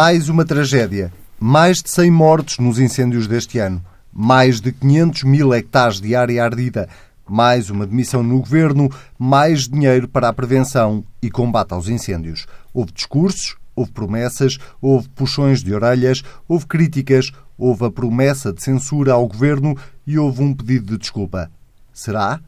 Mais 0.00 0.28
uma 0.28 0.44
tragédia. 0.44 1.12
Mais 1.40 1.82
de 1.82 1.90
100 1.90 2.08
mortos 2.12 2.58
nos 2.58 2.78
incêndios 2.78 3.26
deste 3.26 3.58
ano. 3.58 3.84
Mais 4.12 4.60
de 4.60 4.70
500 4.70 5.24
mil 5.24 5.52
hectares 5.52 6.00
de 6.00 6.14
área 6.14 6.44
ardida. 6.44 6.88
Mais 7.28 7.68
uma 7.68 7.84
demissão 7.84 8.22
no 8.22 8.38
governo. 8.38 8.88
Mais 9.18 9.66
dinheiro 9.66 10.06
para 10.06 10.28
a 10.28 10.32
prevenção 10.32 11.02
e 11.20 11.28
combate 11.28 11.74
aos 11.74 11.88
incêndios. 11.88 12.46
Houve 12.72 12.92
discursos, 12.92 13.56
houve 13.74 13.90
promessas, 13.90 14.56
houve 14.80 15.08
puxões 15.08 15.64
de 15.64 15.74
orelhas, 15.74 16.22
houve 16.46 16.66
críticas, 16.66 17.32
houve 17.58 17.84
a 17.84 17.90
promessa 17.90 18.52
de 18.52 18.62
censura 18.62 19.14
ao 19.14 19.26
governo 19.26 19.76
e 20.06 20.16
houve 20.16 20.44
um 20.44 20.54
pedido 20.54 20.92
de 20.92 20.98
desculpa. 20.98 21.50
Será? 21.92 22.38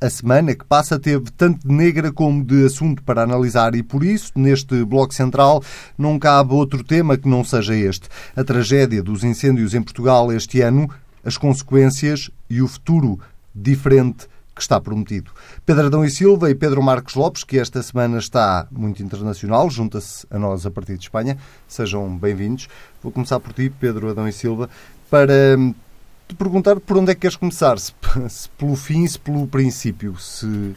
A 0.00 0.08
semana 0.08 0.54
que 0.54 0.64
passa 0.64 0.96
teve 0.96 1.24
tanto 1.36 1.66
de 1.66 1.74
negra 1.74 2.12
como 2.12 2.44
de 2.44 2.64
assunto 2.64 3.02
para 3.02 3.24
analisar 3.24 3.74
e, 3.74 3.82
por 3.82 4.04
isso, 4.04 4.30
neste 4.36 4.84
Bloco 4.84 5.12
Central, 5.12 5.60
não 5.98 6.20
cabe 6.20 6.54
outro 6.54 6.84
tema 6.84 7.18
que 7.18 7.28
não 7.28 7.42
seja 7.42 7.74
este. 7.74 8.08
A 8.36 8.44
tragédia 8.44 9.02
dos 9.02 9.24
incêndios 9.24 9.74
em 9.74 9.82
Portugal 9.82 10.32
este 10.32 10.60
ano, 10.60 10.88
as 11.24 11.36
consequências 11.36 12.30
e 12.48 12.62
o 12.62 12.68
futuro 12.68 13.18
diferente 13.52 14.28
que 14.54 14.62
está 14.62 14.80
prometido. 14.80 15.32
Pedro 15.66 15.86
Adão 15.86 16.04
e 16.04 16.10
Silva 16.10 16.48
e 16.48 16.54
Pedro 16.54 16.80
Marcos 16.80 17.16
Lopes, 17.16 17.42
que 17.42 17.58
esta 17.58 17.82
semana 17.82 18.18
está 18.18 18.68
muito 18.70 19.02
internacional, 19.02 19.68
junta-se 19.68 20.24
a 20.30 20.38
nós 20.38 20.64
a 20.64 20.70
partir 20.70 20.96
de 20.96 21.02
Espanha. 21.02 21.36
Sejam 21.66 22.16
bem-vindos. 22.16 22.68
Vou 23.02 23.10
começar 23.10 23.40
por 23.40 23.52
ti, 23.52 23.68
Pedro 23.68 24.10
Adão 24.10 24.28
e 24.28 24.32
Silva, 24.32 24.70
para 25.10 25.56
te 26.28 26.34
perguntar 26.34 26.78
por 26.78 26.98
onde 26.98 27.10
é 27.10 27.14
que 27.14 27.22
queres 27.22 27.36
começar, 27.36 27.78
se, 27.78 27.92
se 28.28 28.48
pelo 28.50 28.76
fim, 28.76 29.06
se 29.06 29.18
pelo 29.18 29.46
princípio, 29.46 30.16
se 30.18 30.74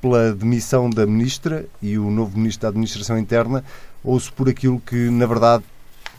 pela 0.00 0.34
demissão 0.34 0.90
da 0.90 1.06
Ministra 1.06 1.64
e 1.80 1.98
o 1.98 2.10
novo 2.10 2.36
Ministro 2.36 2.62
da 2.62 2.68
Administração 2.68 3.18
Interna, 3.18 3.64
ou 4.02 4.20
se 4.20 4.30
por 4.30 4.48
aquilo 4.48 4.78
que, 4.78 5.08
na 5.08 5.24
verdade, 5.24 5.64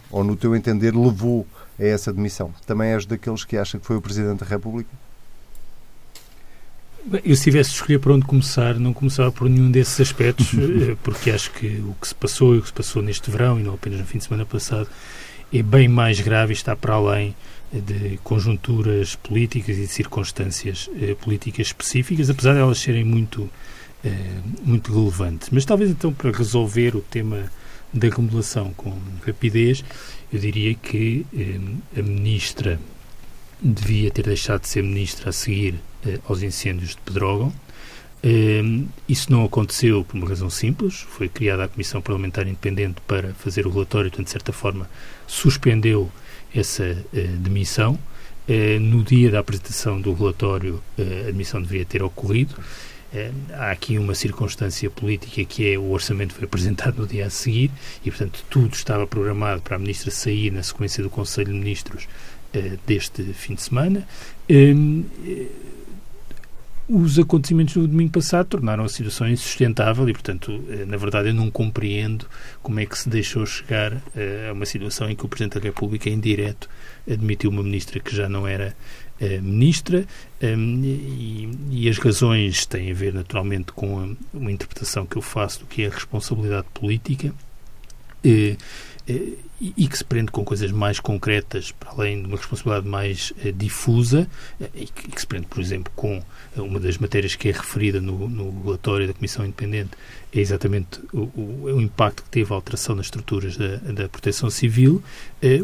ou 0.09 0.23
no 0.23 0.35
teu 0.35 0.55
entender, 0.55 0.95
levou 0.95 1.45
a 1.79 1.83
essa 1.83 2.11
demissão. 2.11 2.51
Também 2.65 2.89
és 2.93 3.05
daqueles 3.05 3.43
que 3.43 3.55
acham 3.55 3.79
que 3.79 3.85
foi 3.85 3.95
o 3.95 4.01
Presidente 4.01 4.39
da 4.39 4.45
República? 4.47 4.89
Eu, 7.23 7.35
se 7.35 7.43
tivesse 7.43 7.69
de 7.69 7.75
escolher 7.75 7.99
por 7.99 8.11
onde 8.11 8.25
começar, 8.25 8.79
não 8.79 8.91
começava 8.91 9.31
por 9.31 9.47
nenhum 9.47 9.69
desses 9.69 9.99
aspectos, 9.99 10.51
eh, 10.57 10.97
porque 11.03 11.29
acho 11.29 11.51
que 11.51 11.67
o 11.87 11.95
que 12.01 12.07
se 12.07 12.15
passou 12.15 12.55
e 12.55 12.57
o 12.57 12.61
que 12.61 12.67
se 12.67 12.73
passou 12.73 13.03
neste 13.03 13.29
verão, 13.29 13.59
e 13.59 13.63
não 13.63 13.75
apenas 13.75 13.99
no 13.99 14.05
fim 14.07 14.17
de 14.17 14.23
semana 14.23 14.43
passado, 14.43 14.89
é 15.53 15.61
bem 15.61 15.87
mais 15.87 16.19
grave 16.19 16.53
e 16.53 16.55
está 16.55 16.75
para 16.75 16.95
além 16.95 17.35
de 17.81 18.19
conjunturas 18.23 19.15
políticas 19.15 19.77
e 19.77 19.81
de 19.81 19.87
circunstâncias 19.87 20.89
eh, 20.99 21.15
políticas 21.15 21.67
específicas, 21.67 22.29
apesar 22.29 22.53
de 22.53 22.59
elas 22.59 22.79
serem 22.79 23.03
muito, 23.03 23.49
eh, 24.03 24.39
muito 24.63 24.93
relevantes. 24.93 25.49
Mas 25.51 25.65
talvez 25.65 25.89
então 25.89 26.13
para 26.13 26.31
resolver 26.31 26.95
o 26.95 27.01
tema 27.01 27.51
da 27.93 28.07
acumulação 28.07 28.73
com 28.73 28.93
rapidez, 29.25 29.83
eu 30.31 30.39
diria 30.39 30.73
que 30.75 31.25
eh, 31.33 31.99
a 31.99 32.01
ministra 32.01 32.79
devia 33.61 34.11
ter 34.11 34.23
deixado 34.23 34.61
de 34.61 34.67
ser 34.67 34.83
ministra 34.83 35.29
a 35.29 35.33
seguir 35.33 35.75
eh, 36.05 36.19
aos 36.27 36.43
incêndios 36.43 36.89
de 36.91 36.97
Pedrógão. 36.97 37.53
Eh, 38.21 38.61
isso 39.07 39.31
não 39.31 39.45
aconteceu 39.45 40.03
por 40.03 40.17
uma 40.17 40.27
razão 40.27 40.49
simples. 40.49 41.05
Foi 41.09 41.29
criada 41.29 41.63
a 41.63 41.67
Comissão 41.67 42.01
Parlamentar 42.01 42.45
Independente 42.47 43.01
para 43.07 43.33
fazer 43.35 43.65
o 43.65 43.71
relatório, 43.71 44.09
portanto, 44.09 44.25
de 44.25 44.31
certa 44.31 44.51
forma, 44.51 44.89
suspendeu 45.25 46.11
essa 46.55 46.83
uh, 46.83 47.27
demissão. 47.37 47.99
Uh, 48.47 48.79
no 48.79 49.03
dia 49.03 49.31
da 49.31 49.39
apresentação 49.39 49.99
do 49.99 50.13
relatório, 50.13 50.81
uh, 50.97 51.27
a 51.27 51.31
demissão 51.31 51.61
deveria 51.61 51.85
ter 51.85 52.03
ocorrido. 52.03 52.55
há 53.53 53.71
aqui 53.71 53.97
uma 53.97 54.13
circunstância 54.13 54.89
política 54.89 55.45
que 55.45 55.71
é 55.71 55.77
o 55.77 55.91
orçamento 55.91 56.33
foi 56.33 56.43
apresentado 56.43 56.97
no 56.97 57.07
dia 57.07 57.25
a 57.25 57.29
seguir 57.29 57.71
e, 58.03 58.11
portanto, 58.11 58.43
tudo 58.49 58.73
estava 58.73 59.07
programado 59.07 59.61
para 59.61 59.77
a 59.77 59.79
ministra 59.79 60.11
sair 60.11 60.51
na 60.51 60.61
sequência 60.61 61.01
do 61.01 61.09
Conselho 61.09 61.53
de 61.53 61.59
Ministros 61.59 62.07
deste 62.85 63.23
fim 63.33 63.55
de 63.55 63.61
semana. 63.61 64.07
Os 66.87 67.17
acontecimentos 67.17 67.73
do 67.73 67.87
domingo 67.87 68.11
passado 68.11 68.45
tornaram 68.45 68.83
a 68.83 68.89
situação 68.89 69.27
insustentável 69.27 70.07
e, 70.07 70.13
portanto, 70.13 70.63
eh, 70.69 70.85
na 70.85 70.97
verdade, 70.97 71.29
eu 71.29 71.33
não 71.33 71.49
compreendo 71.49 72.27
como 72.61 72.79
é 72.79 72.85
que 72.85 72.95
se 72.95 73.09
deixou 73.09 73.43
chegar 73.43 73.93
eh, 74.15 74.49
a 74.49 74.53
uma 74.53 74.67
situação 74.67 75.09
em 75.09 75.15
que 75.15 75.25
o 75.25 75.27
Presidente 75.27 75.59
da 75.59 75.61
República, 75.61 76.11
em 76.11 76.19
direto, 76.19 76.69
admitiu 77.09 77.49
uma 77.49 77.63
ministra 77.63 77.99
que 77.99 78.15
já 78.15 78.29
não 78.29 78.47
era 78.47 78.75
eh, 79.19 79.41
ministra 79.41 80.05
e, 80.39 81.49
e, 81.71 81.89
as 81.89 81.97
razões 81.97 82.67
têm 82.67 82.91
a 82.91 82.93
ver, 82.93 83.15
naturalmente, 83.15 83.71
com 83.71 84.15
uma 84.31 84.51
interpretação 84.51 85.07
que 85.07 85.15
eu 85.15 85.23
faço 85.23 85.61
do 85.61 85.65
que 85.65 85.81
é 85.81 85.87
a 85.87 85.89
responsabilidade 85.89 86.67
política 86.71 87.33
e, 89.59 89.73
e 89.77 89.87
que 89.87 89.97
se 89.97 90.03
prende 90.03 90.31
com 90.31 90.43
coisas 90.43 90.71
mais 90.71 90.99
concretas, 90.99 91.71
para 91.71 91.91
além 91.91 92.21
de 92.21 92.27
uma 92.27 92.37
responsabilidade 92.37 92.87
mais 92.87 93.31
uh, 93.31 93.51
difusa, 93.53 94.27
uh, 94.59 94.65
e, 94.73 94.85
que, 94.85 95.11
que, 95.11 95.19
se 95.19 95.27
prende, 95.27 95.47
por 95.47 95.61
exemplo, 95.61 95.91
com 95.95 96.17
uh, 96.17 96.63
uma 96.63 96.79
das 96.79 96.97
matérias 96.97 97.35
que 97.35 97.49
é 97.49 97.51
referida 97.51 98.01
no, 98.01 98.27
no 98.27 98.63
relatório 98.63 99.07
da 99.07 99.13
Comissão 99.13 99.45
Independente, 99.45 99.91
é 100.33 100.39
exatamente 100.39 100.99
o, 101.13 101.21
o, 101.35 101.63
o, 101.75 101.81
impacto 101.81 102.23
que 102.23 102.29
teve 102.29 102.51
a 102.51 102.55
alteração 102.55 102.95
nas 102.95 103.05
estruturas 103.05 103.55
da, 103.55 103.77
da 103.77 104.09
proteção 104.09 104.49
civil, 104.49 105.01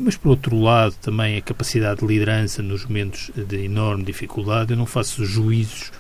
mas, 0.02 0.16
por 0.16 0.30
outro 0.30 0.58
lado, 0.58 0.96
também 1.02 1.38
a 1.38 1.42
capacidade 1.42 2.00
de 2.00 2.06
liderança 2.08 2.62
nos 2.62 2.86
momentos 2.86 3.32
de 3.36 3.66
enorme 3.66 4.04
dificuldade. 4.04 4.72
Eu 4.72 4.78
não 4.78 4.86
faço 4.86 5.26
juízos 5.26 5.92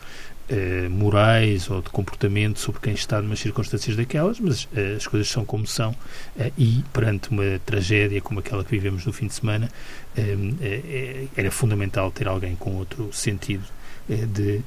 eh, 0.54 0.90
morais 0.90 1.70
ou 1.70 1.82
de 1.82 1.90
comportamento 1.90 2.60
sobre 2.60 2.82
quem 2.82 2.94
está 2.94 3.22
numa 3.22 3.38
circunstâncias 3.38 3.96
daquelas, 3.96 4.38
mas 4.38 4.68
eh, 4.76 4.96
as 4.98 5.08
coisas 5.08 5.30
são 5.30 5.46
como 5.46 5.66
são 5.66 5.96
eh, 6.38 6.52
e 6.58 6.84
perante 6.92 7.30
uma 7.30 7.58
tragédia 7.66 8.20
como 8.20 8.42
aquela 8.42 8.62
que 8.62 8.72
vivemos 8.72 9.06
no 9.06 9.14
fim 9.14 9.28
de 9.28 9.34
semana 9.34 9.72
era 11.38 11.50
fundamental 11.52 12.12
ter 12.12 12.28
alguém 12.28 12.54
com 12.58 12.76
outro 12.76 13.14
sentido 13.14 13.64
de 14.10 14.62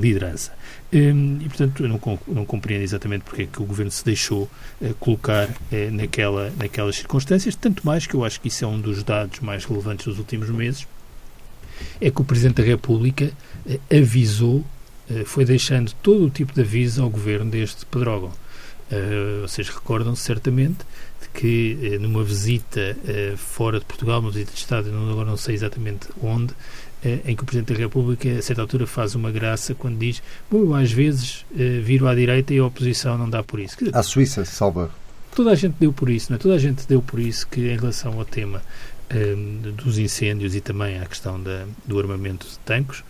liderança. 0.00 0.52
e, 0.90 1.48
portanto, 1.48 1.84
eu 1.84 1.88
não, 1.88 2.18
não 2.26 2.44
compreendo 2.44 2.82
exatamente 2.82 3.22
porque 3.22 3.42
é 3.42 3.46
que 3.46 3.62
o 3.62 3.64
Governo 3.64 3.92
se 3.92 4.04
deixou 4.04 4.50
colocar 4.98 5.48
naquela, 5.92 6.52
naquelas 6.58 6.96
circunstâncias, 6.96 7.54
tanto 7.54 7.86
mais 7.86 8.04
que 8.04 8.14
eu 8.14 8.24
acho 8.24 8.40
que 8.40 8.48
isso 8.48 8.64
é 8.64 8.66
um 8.66 8.80
dos 8.80 9.04
dados 9.04 9.38
mais 9.38 9.64
relevantes 9.64 10.06
dos 10.06 10.18
últimos 10.18 10.50
meses, 10.50 10.88
é 12.00 12.10
que 12.10 12.20
o 12.20 12.24
Presidente 12.24 12.56
da 12.56 12.64
República 12.64 13.30
avisou 13.88 14.58
eh, 14.60 14.79
foi 15.24 15.44
deixando 15.44 15.92
todo 16.02 16.26
o 16.26 16.30
tipo 16.30 16.52
de 16.52 16.60
aviso 16.60 17.02
ao 17.02 17.10
governo 17.10 17.50
deste 17.50 17.84
Pedrógão. 17.86 18.32
Uh, 18.90 19.42
vocês 19.42 19.68
recordam-se 19.68 20.22
certamente 20.22 20.78
de 21.22 21.28
que 21.32 21.78
uh, 21.80 22.00
numa 22.00 22.24
visita 22.24 22.96
uh, 23.04 23.36
fora 23.36 23.78
de 23.78 23.84
Portugal, 23.84 24.18
uma 24.18 24.32
visita 24.32 24.50
de 24.50 24.58
Estado, 24.58 24.90
não, 24.90 25.12
agora 25.12 25.30
não 25.30 25.36
sei 25.36 25.54
exatamente 25.54 26.08
onde, 26.20 26.52
em 27.24 27.34
que 27.34 27.42
o 27.42 27.46
Presidente 27.46 27.72
da 27.72 27.78
República, 27.78 28.28
a 28.28 28.42
certa 28.42 28.60
altura, 28.60 28.86
faz 28.86 29.14
uma 29.14 29.30
graça 29.30 29.74
quando 29.74 29.96
diz: 29.96 30.22
Bom, 30.50 30.58
eu 30.58 30.74
às 30.74 30.92
vezes 30.92 31.46
viro 31.82 32.06
à 32.06 32.14
direita 32.14 32.52
e 32.52 32.58
a 32.58 32.66
oposição 32.66 33.16
não 33.16 33.30
dá 33.30 33.42
por 33.42 33.58
isso. 33.58 33.74
Dizer, 33.78 33.96
a 33.96 34.02
Suíça, 34.02 34.44
salva. 34.44 34.90
Toda 35.34 35.50
a 35.50 35.54
gente 35.54 35.76
deu 35.80 35.94
por 35.94 36.10
isso, 36.10 36.30
não 36.30 36.36
é? 36.36 36.38
Toda 36.38 36.56
a 36.56 36.58
gente 36.58 36.86
deu 36.86 37.00
por 37.00 37.18
isso 37.18 37.48
que, 37.48 37.72
em 37.72 37.78
relação 37.78 38.18
ao 38.18 38.24
tema 38.26 38.60
dos 39.82 39.96
incêndios 39.96 40.54
e 40.54 40.60
também 40.60 40.98
à 40.98 41.06
questão 41.06 41.42
da, 41.42 41.64
do 41.86 41.98
armamento 41.98 42.46
de 42.46 42.58
tanques, 42.58 42.98
que 42.98 43.04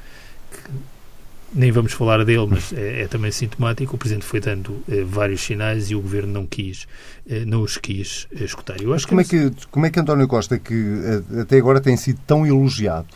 nem 1.52 1.70
vamos 1.70 1.92
falar 1.92 2.24
dele, 2.24 2.46
mas 2.48 2.72
é, 2.72 3.02
é 3.02 3.08
também 3.08 3.30
sintomático. 3.30 3.96
O 3.96 3.98
Presidente 3.98 4.24
foi 4.24 4.40
dando 4.40 4.82
eh, 4.88 5.02
vários 5.04 5.40
sinais 5.40 5.90
e 5.90 5.94
o 5.94 6.00
Governo 6.00 6.32
não 6.32 6.46
quis, 6.46 6.86
eh, 7.28 7.44
não 7.44 7.62
os 7.62 7.76
quis 7.76 8.28
eh, 8.34 8.44
escutar. 8.44 8.80
Eu 8.80 8.94
acho 8.94 9.06
como, 9.08 9.24
que... 9.24 9.36
É 9.36 9.50
que, 9.50 9.66
como 9.68 9.86
é 9.86 9.90
que 9.90 9.98
António 9.98 10.28
Costa, 10.28 10.58
que 10.58 11.22
até 11.40 11.58
agora 11.58 11.80
tem 11.80 11.96
sido 11.96 12.20
tão 12.26 12.46
elogiado 12.46 13.08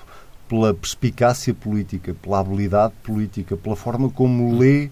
pela 0.49 0.75
perspicácia 0.75 1.55
política, 1.55 2.14
pela 2.14 2.41
habilidade 2.41 2.93
política, 3.03 3.56
pela 3.56 3.76
forma 3.76 4.11
como 4.11 4.59
lê 4.59 4.91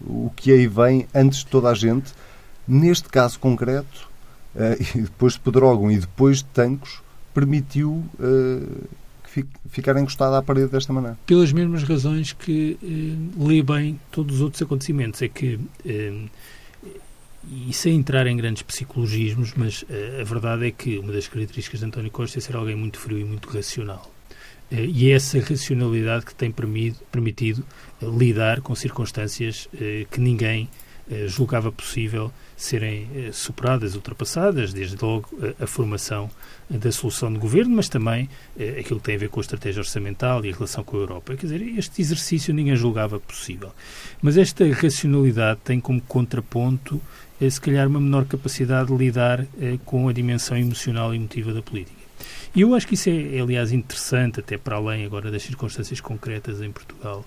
o 0.00 0.30
que 0.34 0.52
aí 0.52 0.66
vem 0.66 1.06
antes 1.14 1.40
de 1.40 1.46
toda 1.46 1.68
a 1.70 1.74
gente, 1.74 2.12
neste 2.66 3.08
caso 3.08 3.38
concreto, 3.38 4.10
eh, 4.56 4.78
e 4.96 5.02
depois 5.02 5.34
de 5.34 5.40
Pedrógão 5.40 5.90
e 5.90 5.98
depois 5.98 6.38
de 6.38 6.44
Tancos, 6.46 7.00
permitiu 7.32 8.04
ficar 9.68 9.96
encostado 9.96 10.34
à 10.34 10.42
parede 10.42 10.68
desta 10.68 10.92
maneira. 10.92 11.18
Pelas 11.26 11.52
mesmas 11.52 11.82
razões 11.82 12.32
que 12.32 12.78
eh, 12.82 13.44
lê 13.44 13.62
bem 13.62 13.98
todos 14.10 14.36
os 14.36 14.40
outros 14.42 14.62
acontecimentos. 14.62 15.22
É 15.22 15.28
que, 15.28 15.58
eh, 15.86 16.12
e 17.68 17.72
sem 17.72 17.96
entrar 17.96 18.26
em 18.26 18.36
grandes 18.36 18.62
psicologismos, 18.62 19.52
mas 19.56 19.84
eh, 19.90 20.20
a 20.20 20.24
verdade 20.24 20.66
é 20.66 20.70
que 20.70 20.98
uma 20.98 21.12
das 21.12 21.26
características 21.28 21.80
de 21.80 21.86
António 21.86 22.10
Costa 22.10 22.38
é 22.38 22.40
ser 22.40 22.56
alguém 22.56 22.76
muito 22.76 22.98
frio 22.98 23.18
e 23.18 23.24
muito 23.24 23.48
racional. 23.48 24.12
Eh, 24.72 24.86
e 24.86 25.10
é 25.10 25.14
essa 25.14 25.38
racionalidade 25.38 26.24
que 26.24 26.34
tem 26.34 26.50
permitido, 26.50 26.98
permitido 27.12 27.64
eh, 28.00 28.06
lidar 28.06 28.62
com 28.62 28.74
circunstâncias 28.74 29.68
eh, 29.78 30.06
que 30.10 30.18
ninguém 30.18 30.68
julgava 31.26 31.70
possível 31.70 32.32
serem 32.56 33.08
eh, 33.14 33.30
superadas, 33.32 33.94
ultrapassadas, 33.94 34.72
desde 34.72 34.96
logo 35.02 35.28
a, 35.60 35.64
a, 35.64 35.66
formação 35.66 36.30
da 36.70 36.92
solução 36.92 37.32
de 37.32 37.38
governo, 37.38 37.76
mas 37.76 37.88
também 37.88 38.28
eh, 38.58 38.76
aquilo 38.78 39.00
que 39.00 39.06
tem 39.06 39.16
a 39.16 39.18
ver 39.18 39.28
com 39.28 39.40
a 39.40 39.42
estratégia 39.42 39.80
orçamental 39.80 40.44
e 40.44 40.50
a 40.50 40.54
relação 40.54 40.84
com 40.84 40.96
a 40.96 41.00
Europa. 41.00 41.34
Quer 41.34 41.46
dizer, 41.46 41.62
este 41.76 42.00
exercício 42.00 42.54
ninguém 42.54 42.76
julgava 42.76 43.18
possível. 43.18 43.72
Mas 44.20 44.36
esta 44.36 44.64
racionalidade 44.72 45.60
tem 45.64 45.80
como 45.80 46.00
contraponto 46.02 47.00
se 47.50 47.60
calhar, 47.60 47.88
uma 47.88 48.00
menor 48.00 48.24
capacidade 48.26 48.86
de 48.86 48.96
lidar 48.96 49.44
com 49.84 50.08
a 50.08 50.12
dimensão 50.12 50.56
emocional 50.56 51.12
e 51.12 51.16
emotiva 51.16 51.52
da 51.52 51.60
política. 51.60 52.02
E 52.54 52.60
eu 52.60 52.74
acho 52.74 52.86
que 52.86 52.94
isso 52.94 53.08
é, 53.08 53.40
aliás, 53.40 53.72
interessante, 53.72 54.40
até 54.40 54.58
para 54.58 54.76
além 54.76 55.04
agora 55.04 55.30
das 55.30 55.42
circunstâncias 55.42 56.00
concretas 56.00 56.60
em 56.60 56.70
Portugal, 56.70 57.24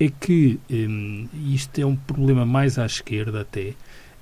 é 0.00 0.08
que 0.08 0.58
um, 0.70 1.28
isto 1.52 1.78
é 1.78 1.84
um 1.84 1.94
problema 1.94 2.46
mais 2.46 2.78
à 2.78 2.86
esquerda 2.86 3.42
até, 3.42 3.74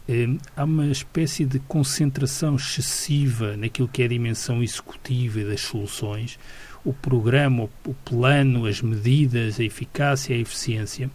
um, 0.09 0.37
há 0.57 0.65
uma 0.65 0.89
espécie 0.89 1.45
de 1.45 1.61
concentração 1.61 2.57
excessiva 2.57 3.57
naquilo 3.57 3.87
que 3.87 4.03
é 4.03 4.07
a 4.07 4.09
dimensão 4.09 4.61
executiva 4.61 5.45
das 5.45 5.61
soluções, 5.61 6.37
o 6.85 6.93
programa, 6.93 7.69
o, 7.87 7.95
plano, 8.05 8.67
as 8.67 8.83
medidas, 8.83 9.61
a 9.61 9.65
eficácia, 9.65 10.35
a 10.35 10.39
eficiência, 10.39 11.09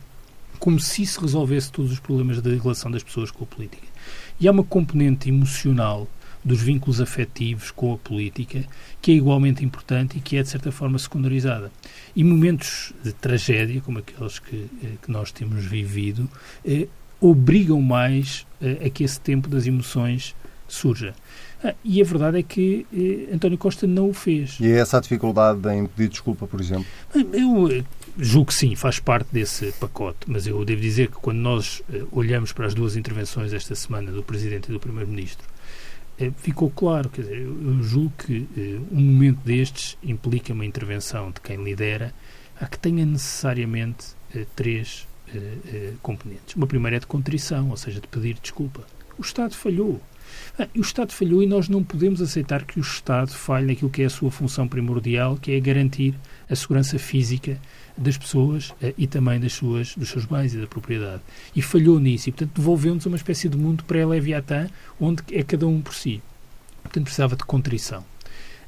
como 0.59 0.79
se 0.79 1.01
isso 1.01 1.19
resolvesse 1.19 1.69
todos 1.69 1.91
os 1.91 1.99
problemas 1.99 2.41
da 2.41 2.51
relação 2.51 2.89
das 2.89 3.03
pessoas 3.03 3.31
com 3.31 3.43
a 3.43 3.47
política. 3.47 3.87
E 4.39 4.47
há 4.47 4.51
uma 4.51 4.63
componente 4.63 5.27
emocional 5.27 6.07
dos 6.43 6.61
vínculos 6.61 6.99
afetivos 6.99 7.71
com 7.71 7.93
a 7.93 7.97
política, 7.97 8.63
que 9.01 9.11
é 9.11 9.15
igualmente 9.15 9.63
importante 9.63 10.17
e 10.17 10.21
que 10.21 10.37
é, 10.37 10.43
de 10.43 10.49
certa 10.49 10.71
forma, 10.71 10.99
secundarizada. 10.99 11.71
E 12.15 12.23
momentos 12.23 12.93
de 13.03 13.13
tragédia, 13.13 13.81
como 13.81 13.99
aqueles 13.99 14.39
que, 14.39 14.67
eh, 14.83 14.87
que 15.01 15.11
nós 15.11 15.31
temos 15.31 15.65
vivido, 15.65 16.29
eh, 16.65 16.87
obrigam 17.19 17.81
mais 17.81 18.45
eh, 18.61 18.85
a 18.85 18.89
que 18.89 19.03
esse 19.03 19.19
tempo 19.19 19.47
das 19.47 19.65
emoções 19.65 20.35
surja. 20.67 21.13
Ah, 21.63 21.73
e 21.83 22.01
a 22.01 22.05
verdade 22.05 22.39
é 22.39 22.43
que 22.43 22.85
eh, 22.93 23.33
António 23.33 23.57
Costa 23.57 23.87
não 23.87 24.09
o 24.09 24.13
fez. 24.13 24.57
E 24.59 24.67
é 24.67 24.79
essa 24.79 24.97
a 24.97 25.01
dificuldade 25.01 25.67
em 25.69 25.85
pedir 25.85 26.09
desculpa, 26.09 26.45
por 26.45 26.59
exemplo? 26.59 26.85
Eu 27.15 27.71
eh, 27.71 27.83
julgo 28.17 28.47
que 28.47 28.53
sim, 28.53 28.75
faz 28.75 28.99
parte 28.99 29.27
desse 29.31 29.71
pacote, 29.73 30.19
mas 30.27 30.45
eu 30.45 30.63
devo 30.65 30.81
dizer 30.81 31.07
que 31.07 31.15
quando 31.15 31.37
nós 31.37 31.81
eh, 31.91 32.03
olhamos 32.11 32.51
para 32.51 32.65
as 32.65 32.73
duas 32.73 32.97
intervenções 32.97 33.53
esta 33.53 33.73
semana 33.75 34.11
do 34.11 34.21
Presidente 34.21 34.69
e 34.69 34.73
do 34.73 34.79
Primeiro-Ministro, 34.79 35.47
ficou 36.37 36.69
claro. 36.69 37.09
Quer 37.09 37.21
dizer, 37.21 37.41
eu, 37.41 37.83
julgo 37.83 38.13
que 38.17 38.47
eh, 38.57 38.79
um 38.91 39.01
momento 39.01 39.39
destes 39.43 39.97
implica 40.03 40.53
uma 40.53 40.65
intervenção 40.65 41.31
de 41.31 41.41
quem 41.41 41.63
lidera 41.63 42.13
a 42.59 42.67
que 42.67 42.77
tenha 42.77 43.05
necessariamente 43.05 44.07
eh, 44.35 44.45
três 44.55 45.07
componentes. 46.03 46.55
Uma 46.55 46.67
primeira 46.67 46.97
é 46.97 46.99
de 46.99 47.07
contrição, 47.07 47.71
ou 47.71 47.77
seja, 47.77 47.99
de 47.99 48.07
pedir 48.07 48.37
desculpa. 48.39 48.85
O 49.17 49.21
Estado 49.23 49.55
falhou. 49.55 49.99
Ah, 50.59 50.67
o 50.75 50.81
Estado 50.81 51.11
falhou 51.11 51.41
e 51.41 51.47
nós 51.47 51.67
não 51.67 51.83
podemos 51.83 52.21
aceitar 52.21 52.63
que 52.65 52.79
o 52.79 52.81
Estado 52.81 53.31
falhe 53.31 53.65
naquilo 53.65 53.89
que 53.89 54.03
é 54.03 54.05
a 54.05 54.09
sua 54.09 54.29
função 54.29 54.67
primordial, 54.67 55.37
que 55.37 55.51
é 55.51 55.59
garantir 55.59 56.13
a 56.47 56.55
segurança 56.55 56.99
física 56.99 57.59
das 57.97 58.17
pessoas 58.17 58.73
eh, 58.81 58.93
e 58.97 59.07
também 59.07 59.39
das 59.39 59.53
suas, 59.53 59.95
dos 59.95 60.09
seus 60.09 60.25
bens 60.25 60.53
e 60.53 60.57
da 60.57 60.67
propriedade. 60.67 61.21
E 61.55 61.61
falhou 61.61 61.99
nisso 61.99 62.29
e, 62.29 62.31
portanto, 62.31 62.55
devolveu-nos 62.55 63.05
uma 63.05 63.17
espécie 63.17 63.47
de 63.47 63.57
mundo 63.57 63.83
pré-Leviatã 63.83 64.67
onde 64.99 65.23
é 65.31 65.43
cada 65.43 65.67
um 65.67 65.81
por 65.81 65.93
si. 65.93 66.21
Portanto, 66.81 67.03
precisava 67.03 67.35
de 67.35 67.43
contrição. 67.43 68.03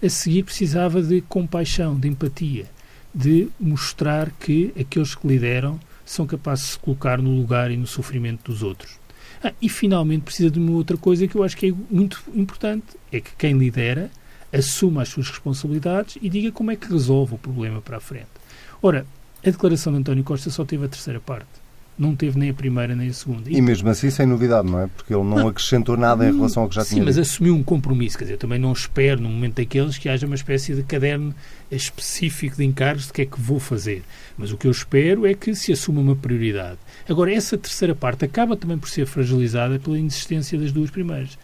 A 0.01 0.09
seguir, 0.09 0.43
precisava 0.43 1.01
de 1.01 1.21
compaixão, 1.21 1.99
de 1.99 2.07
empatia, 2.07 2.65
de 3.13 3.47
mostrar 3.59 4.29
que 4.31 4.73
aqueles 4.79 5.15
que 5.15 5.27
lideram 5.27 5.79
são 6.05 6.27
capazes 6.27 6.65
de 6.65 6.71
se 6.71 6.79
colocar 6.79 7.21
no 7.21 7.35
lugar 7.35 7.71
e 7.71 7.77
no 7.77 7.87
sofrimento 7.87 8.51
dos 8.51 8.61
outros. 8.61 8.99
Ah, 9.43 9.53
e, 9.61 9.69
finalmente, 9.69 10.23
precisa 10.23 10.51
de 10.51 10.59
uma 10.59 10.71
outra 10.71 10.97
coisa 10.97 11.27
que 11.27 11.35
eu 11.35 11.43
acho 11.43 11.57
que 11.57 11.67
é 11.67 11.73
muito 11.89 12.23
importante: 12.33 12.85
é 13.11 13.19
que 13.19 13.31
quem 13.37 13.57
lidera 13.57 14.11
assuma 14.53 15.01
as 15.01 15.09
suas 15.09 15.29
responsabilidades 15.29 16.17
e 16.21 16.29
diga 16.29 16.51
como 16.51 16.71
é 16.71 16.75
que 16.75 16.91
resolve 16.91 17.35
o 17.35 17.37
problema 17.37 17.81
para 17.81 17.97
a 17.97 17.99
frente. 17.99 18.34
Ora, 18.85 19.03
a 19.43 19.49
declaração 19.49 19.91
de 19.91 19.97
António 19.97 20.23
Costa 20.23 20.51
só 20.51 20.63
teve 20.63 20.85
a 20.85 20.87
terceira 20.87 21.19
parte. 21.19 21.47
Não 21.97 22.15
teve 22.15 22.37
nem 22.37 22.51
a 22.51 22.53
primeira 22.53 22.95
nem 22.95 23.09
a 23.09 23.13
segunda. 23.13 23.49
E, 23.49 23.55
e 23.55 23.59
mesmo 23.59 23.89
assim 23.89 24.11
sem 24.11 24.27
novidade, 24.27 24.69
não 24.69 24.79
é? 24.79 24.85
Porque 24.85 25.11
ele 25.11 25.23
não, 25.23 25.39
não 25.39 25.47
acrescentou 25.47 25.97
nada 25.97 26.29
em 26.29 26.35
relação 26.35 26.61
ao 26.61 26.69
que 26.69 26.75
já 26.75 26.83
sim, 26.83 26.89
tinha 26.89 27.01
Sim, 27.01 27.05
mas 27.05 27.15
dito. 27.15 27.23
assumiu 27.23 27.55
um 27.55 27.63
compromisso. 27.63 28.15
Quer 28.15 28.25
dizer, 28.25 28.33
eu 28.35 28.37
também 28.37 28.59
não 28.59 28.71
espero, 28.71 29.19
num 29.19 29.31
momento 29.31 29.55
daqueles, 29.55 29.97
que 29.97 30.07
haja 30.07 30.27
uma 30.27 30.35
espécie 30.35 30.75
de 30.75 30.83
caderno 30.83 31.33
específico 31.71 32.57
de 32.57 32.63
encargos 32.63 33.07
de 33.07 33.13
que 33.13 33.23
é 33.23 33.25
que 33.25 33.41
vou 33.41 33.59
fazer. 33.59 34.03
Mas 34.37 34.51
o 34.51 34.57
que 34.57 34.67
eu 34.67 34.71
espero 34.71 35.25
é 35.25 35.33
que 35.33 35.55
se 35.55 35.71
assuma 35.71 35.99
uma 35.99 36.15
prioridade. 36.15 36.77
Agora, 37.09 37.33
essa 37.33 37.57
terceira 37.57 37.95
parte 37.95 38.23
acaba 38.23 38.55
também 38.55 38.77
por 38.77 38.87
ser 38.87 39.07
fragilizada 39.07 39.79
pela 39.79 39.97
inexistência 39.97 40.59
das 40.59 40.71
duas 40.71 40.91
primeiras 40.91 41.39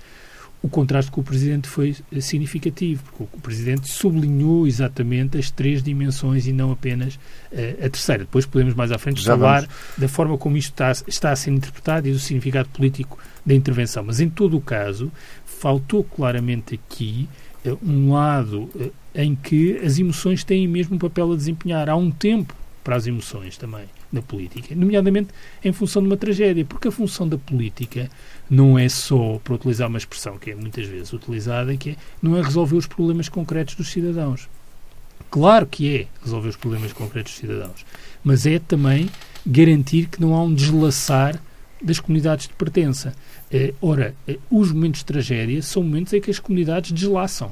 o 0.64 0.70
contraste 0.70 1.10
com 1.10 1.22
o 1.22 1.24
Presidente 1.24 1.68
foi 1.68 1.96
significativo, 2.20 3.04
porque 3.18 3.38
o 3.38 3.42
Presidente 3.42 3.90
sublinhou 3.90 4.68
exatamente 4.68 5.38
as 5.38 5.50
três 5.50 5.82
dimensões 5.82 6.46
e 6.46 6.54
não 6.54 6.72
apenas 6.72 7.16
uh, 7.16 7.86
a 7.86 7.90
terceira. 7.90 8.24
Depois 8.26 8.46
podemos 8.46 8.76
mais 8.76 8.92
à 8.92 9.00
frente 9.00 9.24
Já 9.24 9.36
falar 9.36 9.62
vamos. 9.62 9.76
da 9.98 10.08
forma 10.08 10.38
como 10.38 10.58
isto 10.58 10.70
está, 10.70 10.92
está 11.08 11.32
a 11.32 11.36
ser 11.36 11.52
interpretado 11.52 12.08
e 12.08 12.12
do 12.12 12.20
significado 12.20 12.70
político 12.70 13.18
da 13.44 13.56
intervenção. 13.56 14.04
Mas, 14.04 14.20
em 14.20 14.30
todo 14.30 14.56
o 14.56 14.62
caso, 14.62 15.12
faltou 15.46 16.04
claramente 16.04 16.76
aqui 16.76 17.28
uh, 17.66 17.80
um 17.84 18.14
lado 18.14 18.70
uh, 18.76 18.92
em 19.16 19.34
que 19.34 19.78
as 19.78 19.98
emoções 19.98 20.44
têm 20.44 20.68
mesmo 20.68 20.96
um 20.96 21.00
papel 21.00 21.32
a 21.34 21.36
desempenhar. 21.36 21.90
Há 21.90 21.96
um 21.96 22.12
tempo 22.12 22.56
para 22.84 22.96
as 22.96 23.08
emoções 23.08 23.58
também 23.58 23.86
na 24.12 24.22
política, 24.22 24.76
nomeadamente 24.76 25.30
em 25.64 25.72
função 25.72 26.02
de 26.02 26.08
uma 26.08 26.18
tragédia, 26.18 26.66
porque 26.66 26.88
a 26.88 26.92
função 26.92 27.28
da 27.28 27.38
política 27.38 28.10
não 28.50 28.78
é 28.78 28.90
só, 28.90 29.40
para 29.44 29.54
utilizar 29.54 29.88
uma 29.88 29.98
expressão 29.98 30.38
que 30.38 30.52
é 30.52 30.56
muitas 30.56 30.86
vezes 30.86 31.14
utilizada, 31.14 31.76
que 31.78 31.92
é, 31.92 31.96
não 32.22 32.36
é 32.36 32.42
resolver 32.42 32.76
os 32.76 32.88
problemas 32.88 33.30
concretos 33.30 33.76
dos 33.76 33.90
cidadãos. 33.90 34.50
Claro 35.30 35.66
que 35.66 35.96
é 35.96 36.08
resolver 36.22 36.50
os 36.50 36.58
problemas 36.58 36.92
concretos 36.92 37.34
dos 37.34 37.40
cidadãos, 37.40 37.86
mas 38.24 38.46
é 38.46 38.60
também 38.60 39.10
garantir 39.46 40.08
que 40.08 40.20
não 40.20 40.36
há 40.36 40.44
um 40.44 40.54
deslaçar 40.54 41.42
das 41.82 42.00
comunidades 42.00 42.48
de 42.48 42.54
pertença. 42.54 43.14
Eh, 43.52 43.74
ora, 43.82 44.14
eh, 44.28 44.38
os 44.50 44.72
momentos 44.72 45.00
de 45.00 45.06
tragédia 45.06 45.62
são 45.62 45.84
momentos 45.84 46.14
em 46.14 46.22
que 46.22 46.30
as 46.30 46.40
comunidades 46.40 46.92
deslaçam. 46.92 47.52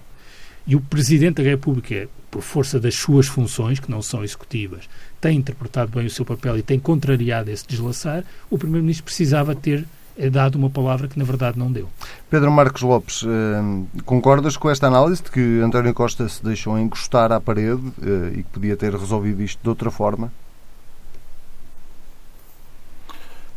E 0.69 0.75
o 0.75 0.79
Presidente 0.79 1.41
da 1.41 1.49
República, 1.49 2.07
por 2.29 2.43
força 2.43 2.79
das 2.79 2.93
suas 2.93 3.25
funções, 3.25 3.79
que 3.79 3.89
não 3.89 4.03
são 4.03 4.23
executivas, 4.23 4.87
tem 5.19 5.35
interpretado 5.35 5.89
bem 5.91 6.05
o 6.05 6.09
seu 6.11 6.23
papel 6.23 6.59
e 6.59 6.61
tem 6.61 6.79
contrariado 6.79 7.49
esse 7.49 7.65
deslaçar, 7.67 8.23
o 8.51 8.57
Primeiro-Ministro 8.57 9.03
precisava 9.03 9.55
ter 9.55 9.83
eh, 10.15 10.29
dado 10.29 10.59
uma 10.59 10.69
palavra 10.69 11.07
que 11.07 11.17
na 11.17 11.25
verdade 11.25 11.57
não 11.57 11.71
deu. 11.71 11.89
Pedro 12.29 12.51
Marcos 12.51 12.83
Lopes, 12.83 13.23
eh, 13.23 14.01
concordas 14.05 14.55
com 14.55 14.69
esta 14.69 14.85
análise 14.85 15.23
de 15.23 15.31
que 15.31 15.59
António 15.59 15.91
Costa 15.91 16.29
se 16.29 16.43
deixou 16.43 16.77
encostar 16.77 17.31
à 17.31 17.41
parede 17.41 17.81
eh, 18.03 18.33
e 18.37 18.43
que 18.43 18.49
podia 18.51 18.77
ter 18.77 18.93
resolvido 18.93 19.41
isto 19.41 19.59
de 19.63 19.69
outra 19.69 19.89
forma? 19.89 20.31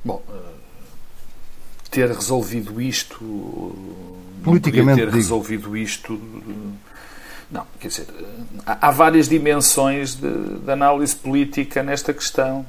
Bom, 0.03 0.23
ter 1.91 2.09
resolvido 2.09 2.81
isto. 2.81 3.77
Politicamente. 4.43 4.99
Ter 4.99 5.07
digo. 5.09 5.17
resolvido 5.19 5.77
isto 5.77 6.19
não, 7.53 7.67
quer 7.79 7.89
dizer, 7.89 8.07
há 8.65 8.91
várias 8.91 9.29
dimensões 9.29 10.15
de, 10.15 10.31
de 10.31 10.71
análise 10.71 11.15
política 11.15 11.83
nesta 11.83 12.15
questão. 12.15 12.65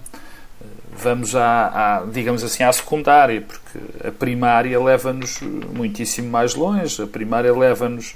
Vamos 0.96 1.36
à, 1.36 2.02
à, 2.02 2.06
digamos 2.06 2.44
assim, 2.44 2.64
à 2.64 2.72
secundária, 2.72 3.42
porque 3.42 4.08
a 4.08 4.12
primária 4.12 4.80
leva-nos 4.80 5.40
muitíssimo 5.42 6.30
mais 6.30 6.54
longe. 6.54 7.02
A 7.02 7.08
primária 7.08 7.52
leva-nos 7.56 8.16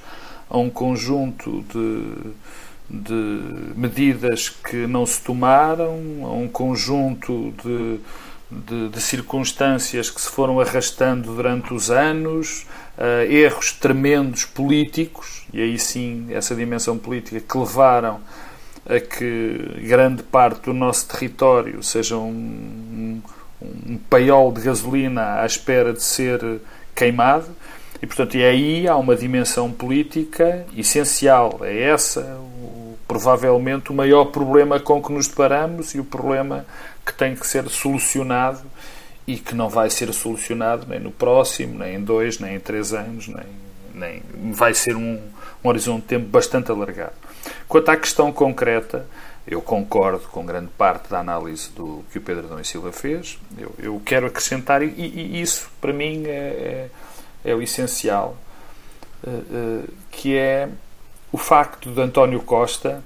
a 0.49 0.57
um 0.57 0.69
conjunto 0.69 1.63
de, 1.73 2.13
de 2.89 3.73
medidas 3.75 4.49
que 4.49 4.85
não 4.87 5.05
se 5.05 5.21
tomaram, 5.21 5.95
a 6.23 6.33
um 6.33 6.49
conjunto 6.49 7.53
de, 7.63 7.99
de, 8.51 8.89
de 8.89 9.01
circunstâncias 9.01 10.09
que 10.09 10.21
se 10.21 10.29
foram 10.29 10.59
arrastando 10.59 11.33
durante 11.33 11.73
os 11.73 11.89
anos, 11.89 12.65
uh, 12.97 13.31
erros 13.31 13.71
tremendos 13.71 14.45
políticos, 14.45 15.45
e 15.53 15.61
aí 15.61 15.79
sim 15.79 16.27
essa 16.31 16.55
dimensão 16.55 16.97
política 16.97 17.39
que 17.39 17.57
levaram 17.57 18.19
a 18.85 18.99
que 18.99 19.81
grande 19.83 20.23
parte 20.23 20.61
do 20.61 20.73
nosso 20.73 21.07
território 21.07 21.83
seja 21.83 22.17
um, 22.17 23.21
um, 23.61 23.91
um 23.93 23.97
paiol 24.09 24.51
de 24.51 24.61
gasolina 24.61 25.41
à 25.41 25.45
espera 25.45 25.91
de 25.93 26.01
ser 26.01 26.61
queimado. 26.95 27.47
E, 28.01 28.05
portanto, 28.05 28.37
e 28.37 28.43
aí 28.43 28.87
há 28.87 28.95
uma 28.95 29.15
dimensão 29.15 29.71
política 29.71 30.65
essencial. 30.75 31.59
É 31.63 31.83
essa, 31.83 32.21
o, 32.21 32.97
provavelmente, 33.07 33.91
o 33.91 33.93
maior 33.93 34.25
problema 34.25 34.79
com 34.79 35.01
que 35.01 35.11
nos 35.11 35.27
deparamos 35.27 35.95
e 35.95 35.99
o 35.99 36.05
problema 36.05 36.65
que 37.05 37.13
tem 37.13 37.35
que 37.35 37.45
ser 37.45 37.67
solucionado 37.69 38.61
e 39.27 39.37
que 39.37 39.53
não 39.53 39.67
vai 39.67 39.89
ser 39.89 40.11
solucionado 40.13 40.87
nem 40.87 40.99
no 40.99 41.11
próximo, 41.11 41.77
nem 41.77 41.95
em 41.95 42.03
dois, 42.03 42.39
nem 42.39 42.55
em 42.55 42.59
três 42.59 42.93
anos, 42.93 43.27
nem, 43.27 43.45
nem 43.93 44.23
vai 44.53 44.73
ser 44.73 44.95
um, 44.95 45.21
um 45.63 45.67
horizonte 45.67 46.03
de 46.03 46.07
tempo 46.07 46.27
bastante 46.27 46.71
alargado. 46.71 47.13
Quanto 47.67 47.89
à 47.89 47.97
questão 47.97 48.31
concreta, 48.31 49.05
eu 49.45 49.61
concordo 49.61 50.27
com 50.29 50.45
grande 50.45 50.69
parte 50.77 51.09
da 51.09 51.19
análise 51.19 51.69
do 51.71 52.05
que 52.11 52.17
o 52.17 52.21
Pedro 52.21 52.45
Adão 52.45 52.59
e 52.59 52.65
Silva 52.65 52.91
fez. 52.93 53.37
Eu, 53.57 53.75
eu 53.77 54.01
quero 54.05 54.27
acrescentar, 54.27 54.81
e, 54.81 54.87
e, 54.87 55.41
isso 55.41 55.69
para 55.81 55.91
mim 55.91 56.23
é, 56.25 56.29
é, 56.29 57.51
é 57.51 57.55
o 57.55 57.61
essencial, 57.61 58.37
uh, 59.23 59.29
uh, 59.29 59.89
que 60.09 60.37
é 60.37 60.69
o 61.31 61.37
facto 61.37 61.91
de 61.91 62.01
António 62.01 62.41
Costa 62.41 63.03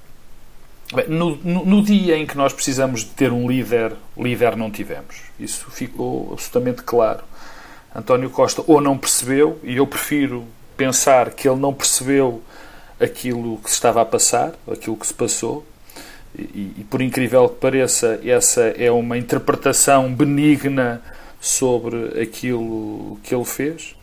no, 1.07 1.37
no, 1.37 1.65
no, 1.65 1.81
dia 1.81 2.17
em 2.17 2.25
que 2.25 2.35
nós 2.35 2.51
precisamos 2.51 3.01
de 3.01 3.07
ter 3.07 3.31
um 3.31 3.49
líder, 3.49 3.93
líder 4.17 4.55
não 4.55 4.69
tivemos. 4.69 5.21
Isso 5.39 5.69
ficou 5.71 6.29
absolutamente 6.33 6.83
claro. 6.83 7.23
António 7.95 8.29
Costa 8.29 8.63
ou 8.67 8.81
não 8.81 8.97
percebeu, 8.97 9.59
e 9.63 9.77
eu 9.77 9.87
prefiro 9.87 10.45
pensar 10.75 11.31
que 11.31 11.47
ele 11.47 11.59
não 11.59 11.73
percebeu 11.73 12.41
aquilo 12.99 13.57
que 13.57 13.69
se 13.69 13.75
estava 13.75 14.01
a 14.01 14.05
passar, 14.05 14.53
aquilo 14.69 14.95
que 14.95 15.07
se 15.07 15.13
passou, 15.13 15.65
e, 16.37 16.73
e, 16.77 16.85
por 16.89 17.01
incrível 17.01 17.49
que 17.49 17.55
pareça, 17.55 18.19
essa 18.23 18.61
é 18.61 18.89
uma 18.89 19.17
interpretação 19.17 20.13
benigna 20.13 21.01
sobre 21.41 22.21
aquilo 22.21 23.19
que 23.21 23.35
ele 23.35 23.43
fez. 23.43 23.95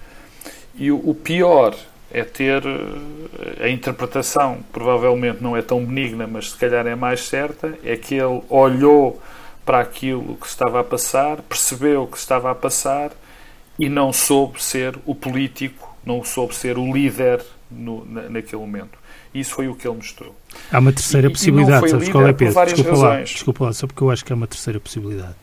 E 0.74 0.92
o, 0.92 0.96
o 1.08 1.14
pior 1.14 1.74
é 2.10 2.24
ter 2.24 2.62
eh, 2.66 3.66
a 3.66 3.68
interpretação, 3.68 4.58
provavelmente 4.72 5.42
não 5.42 5.56
é 5.56 5.62
tão 5.62 5.84
benigna, 5.84 6.26
mas 6.26 6.50
se 6.50 6.56
calhar 6.56 6.86
é 6.86 6.94
mais 6.94 7.26
certa, 7.26 7.74
é 7.84 7.96
que 7.96 8.14
ele 8.14 8.42
olhou 8.48 9.20
para 9.64 9.80
aquilo 9.80 10.36
que 10.36 10.46
estava 10.46 10.80
a 10.80 10.84
passar, 10.84 11.42
percebeu 11.42 12.06
que 12.06 12.16
estava 12.16 12.50
a 12.50 12.54
passar 12.54 13.10
e 13.78 13.88
não 13.88 14.12
soube 14.12 14.62
ser 14.62 14.98
o 15.04 15.14
político, 15.14 15.96
não 16.04 16.24
soube 16.24 16.54
ser 16.54 16.78
o 16.78 16.92
líder 16.92 17.44
no, 17.70 18.04
na, 18.06 18.28
naquele 18.30 18.62
momento. 18.62 18.98
Isso 19.34 19.54
foi 19.54 19.68
o 19.68 19.74
que 19.74 19.86
ele 19.86 19.96
mostrou. 19.96 20.34
Há 20.72 20.78
uma 20.78 20.92
terceira 20.92 21.28
e, 21.28 21.30
possibilidade, 21.30 21.86
e 21.86 21.90
sabes 21.90 22.08
qual 22.08 22.26
é, 22.26 22.32
Pedro? 22.32 22.64
Desculpa 22.64 22.96
lá, 22.96 23.20
desculpa 23.20 23.64
lá, 23.66 23.72
só 23.74 23.86
porque 23.86 24.02
eu 24.02 24.10
acho 24.10 24.24
que 24.24 24.32
há 24.32 24.36
uma 24.36 24.46
terceira 24.46 24.80
possibilidade. 24.80 25.34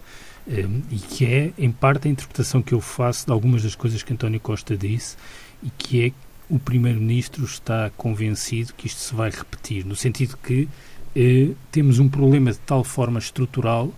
Um, 0.47 0.53
ehm, 0.53 0.81
e 0.91 0.95
que 0.95 1.25
é, 1.25 1.51
em 1.57 1.71
parte, 1.71 2.07
a 2.07 2.11
interpretação 2.11 2.61
que 2.63 2.73
eu 2.73 2.81
faço 2.81 3.27
de 3.27 3.31
algumas 3.31 3.61
das 3.61 3.75
coisas 3.75 4.01
que 4.01 4.11
António 4.11 4.39
Costa 4.39 4.75
disse 4.75 5.17
e 5.63 5.69
que 5.69 6.05
é 6.07 6.11
o 6.49 6.59
Primeiro-Ministro 6.59 7.43
está 7.43 7.91
convencido 7.97 8.73
que 8.73 8.87
isto 8.87 8.99
se 8.99 9.13
vai 9.13 9.29
repetir, 9.29 9.85
no 9.85 9.95
sentido 9.95 10.37
que 10.37 10.67
eh, 11.15 11.49
temos 11.71 11.99
um 11.99 12.09
problema 12.09 12.51
de 12.51 12.59
tal 12.59 12.83
forma 12.83 13.19
estrutural 13.19 13.91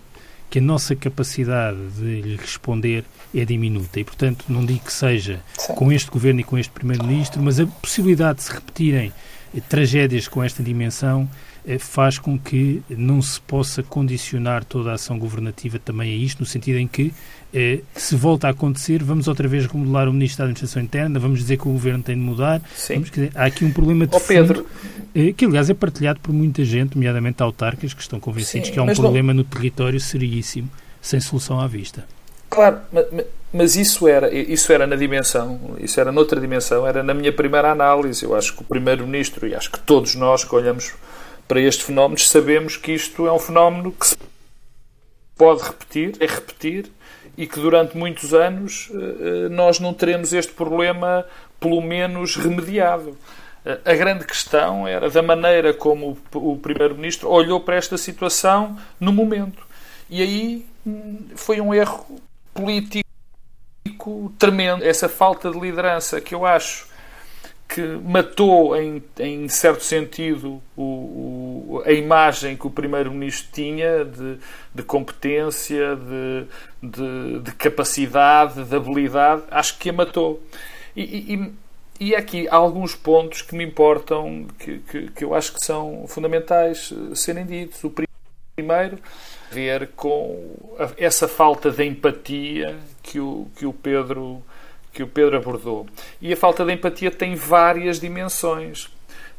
que 0.50 0.58
a 0.58 0.62
nossa 0.62 0.96
capacidade 0.96 1.78
de 1.96 2.22
lhe 2.22 2.36
responder 2.36 3.04
é 3.34 3.44
diminuta. 3.44 4.00
E, 4.00 4.04
portanto, 4.04 4.46
não 4.48 4.64
digo 4.64 4.80
que 4.80 4.92
seja 4.92 5.40
Sim. 5.58 5.74
com 5.74 5.92
este 5.92 6.10
governo 6.10 6.40
e 6.40 6.44
com 6.44 6.56
este 6.56 6.70
Primeiro-Ministro, 6.70 7.42
mas 7.42 7.60
a 7.60 7.66
possibilidade 7.66 8.38
de 8.38 8.44
se 8.44 8.52
repetirem 8.52 9.12
eh, 9.54 9.60
tragédias 9.68 10.26
com 10.26 10.42
esta 10.42 10.62
dimensão 10.62 11.28
faz 11.78 12.18
com 12.18 12.38
que 12.38 12.82
não 12.88 13.20
se 13.20 13.40
possa 13.40 13.82
condicionar 13.82 14.64
toda 14.64 14.90
a 14.90 14.94
ação 14.94 15.18
governativa 15.18 15.78
também 15.78 16.12
a 16.12 16.16
isto, 16.16 16.40
no 16.40 16.46
sentido 16.46 16.78
em 16.78 16.86
que 16.86 17.12
eh, 17.52 17.80
se 17.94 18.14
volta 18.14 18.46
a 18.46 18.50
acontecer, 18.50 19.02
vamos 19.02 19.26
outra 19.26 19.48
vez 19.48 19.66
remodelar 19.66 20.08
o 20.08 20.12
Ministro 20.12 20.38
da 20.38 20.44
Administração 20.44 20.82
Interna, 20.82 21.18
vamos 21.18 21.40
dizer 21.40 21.56
que 21.56 21.66
o 21.68 21.72
Governo 21.72 22.02
tem 22.02 22.14
de 22.14 22.20
mudar. 22.20 22.60
Vamos, 22.88 23.10
dizer, 23.10 23.32
há 23.34 23.46
aqui 23.46 23.64
um 23.64 23.72
problema 23.72 24.06
de 24.06 24.16
oh, 24.16 24.20
Pedro. 24.20 24.66
Fundo, 25.14 25.34
que, 25.34 25.44
aliás, 25.44 25.70
é 25.70 25.74
partilhado 25.74 26.20
por 26.20 26.32
muita 26.32 26.64
gente, 26.64 26.94
nomeadamente 26.94 27.42
autarcas, 27.42 27.94
que 27.94 28.02
estão 28.02 28.20
convencidos 28.20 28.68
Sim, 28.68 28.74
que 28.74 28.78
há 28.78 28.82
um 28.82 28.94
problema 28.94 29.32
não... 29.32 29.42
no 29.42 29.44
território 29.44 29.98
seríssimo, 29.98 30.70
sem 31.00 31.20
solução 31.20 31.58
à 31.58 31.66
vista. 31.66 32.04
Claro, 32.50 32.78
mas, 32.92 33.06
mas 33.52 33.76
isso 33.76 34.06
era, 34.06 34.32
isso 34.32 34.72
era 34.72 34.86
na 34.86 34.96
dimensão, 34.96 35.58
isso 35.80 35.98
era 36.00 36.12
noutra 36.12 36.40
dimensão, 36.40 36.86
era 36.86 37.02
na 37.02 37.14
minha 37.14 37.32
primeira 37.32 37.70
análise. 37.70 38.24
Eu 38.24 38.34
acho 38.34 38.54
que 38.54 38.62
o 38.62 38.64
Primeiro-Ministro, 38.64 39.46
e 39.46 39.54
acho 39.54 39.70
que 39.70 39.80
todos 39.80 40.14
nós 40.14 40.44
que 40.44 40.54
olhamos 40.54 40.92
para 41.48 41.60
estes 41.60 41.86
fenómenos, 41.86 42.28
sabemos 42.28 42.76
que 42.76 42.92
isto 42.92 43.26
é 43.26 43.32
um 43.32 43.38
fenómeno 43.38 43.90
que 43.90 44.06
se 44.06 44.16
pode 45.34 45.62
repetir, 45.62 46.14
é 46.20 46.26
repetir, 46.26 46.92
e 47.38 47.46
que 47.46 47.58
durante 47.58 47.96
muitos 47.96 48.34
anos 48.34 48.90
eh, 48.92 48.96
eh, 48.96 49.48
nós 49.48 49.78
não 49.78 49.94
teremos 49.94 50.32
este 50.32 50.52
problema, 50.52 51.24
pelo 51.58 51.80
menos, 51.80 52.34
remediado. 52.36 53.16
Eh, 53.64 53.78
a 53.84 53.94
grande 53.94 54.24
questão 54.24 54.86
era 54.88 55.08
da 55.08 55.22
maneira 55.22 55.72
como 55.72 56.18
o 56.34 56.56
Primeiro-Ministro 56.56 57.30
olhou 57.30 57.60
para 57.60 57.76
esta 57.76 57.96
situação 57.96 58.76
no 58.98 59.12
momento. 59.12 59.64
E 60.10 60.20
aí 60.20 60.66
hum, 60.84 61.28
foi 61.36 61.60
um 61.60 61.72
erro 61.72 62.20
político 62.52 63.04
tremendo. 64.36 64.84
Essa 64.84 65.08
falta 65.08 65.48
de 65.48 65.60
liderança 65.60 66.20
que 66.20 66.34
eu 66.34 66.44
acho 66.44 66.88
que 67.68 67.82
matou, 67.82 68.74
em, 68.74 69.02
em 69.20 69.48
certo 69.48 69.84
sentido, 69.84 70.60
o, 70.74 70.82
o, 70.82 70.84
a 71.88 71.92
imagem 71.92 72.54
que 72.54 72.66
o 72.66 72.70
Primeiro-Ministro 72.70 73.48
tinha 73.50 74.04
de, 74.04 74.38
de 74.74 74.82
competência, 74.82 75.96
de, 75.96 76.46
de, 76.82 77.40
de, 77.40 77.52
capacidade, 77.52 78.62
de 78.62 78.76
habilidade, 78.76 79.42
acho 79.50 79.78
que 79.78 79.88
a 79.88 79.92
matou. 79.92 80.42
E, 80.94 81.34
e, 81.34 81.52
e 81.98 82.14
aqui 82.14 82.46
há 82.46 82.56
alguns 82.56 82.94
pontos 82.94 83.40
que 83.40 83.54
me 83.56 83.64
importam, 83.64 84.46
que, 84.58 84.80
que, 84.80 85.10
que 85.12 85.24
eu 85.24 85.34
acho 85.34 85.54
que 85.54 85.64
são 85.64 86.04
fundamentais 86.06 86.92
eh, 86.92 87.14
serem 87.14 87.46
ditos. 87.46 87.82
O 87.82 87.90
primeiro, 88.54 88.98
ver 89.50 89.88
com 89.96 90.54
essa 90.98 91.26
falta 91.26 91.70
de 91.70 91.84
empatia 91.84 92.76
que 93.02 93.18
o, 93.18 93.46
que 93.56 93.64
o 93.64 93.72
Pedro 93.72 94.42
que 94.92 95.02
o 95.02 95.06
Pedro 95.06 95.36
abordou. 95.36 95.86
E 96.20 96.32
a 96.32 96.36
falta 96.36 96.64
de 96.64 96.72
empatia 96.72 97.10
tem 97.10 97.34
várias 97.34 98.00
dimensões. 98.00 98.90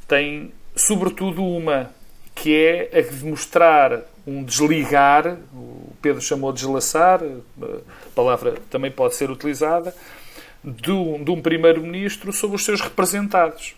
Tem, 0.08 0.51
sobretudo, 0.75 1.44
uma 1.44 1.91
que 2.41 2.55
é 2.55 2.89
a 2.98 3.01
de 3.01 3.25
mostrar 3.25 4.01
um 4.25 4.43
desligar, 4.43 5.38
o 5.53 5.93
Pedro 6.01 6.22
chamou 6.22 6.53
de 6.53 6.62
deslaçar, 6.62 7.19
a 7.22 8.10
palavra 8.15 8.55
também 8.69 8.89
pode 8.89 9.15
ser 9.15 9.29
utilizada, 9.29 9.93
de 10.63 10.91
um, 10.91 11.24
um 11.27 11.41
primeiro-ministro 11.41 12.31
sobre 12.31 12.55
os 12.55 12.63
seus 12.63 12.79
representados. 12.79 13.75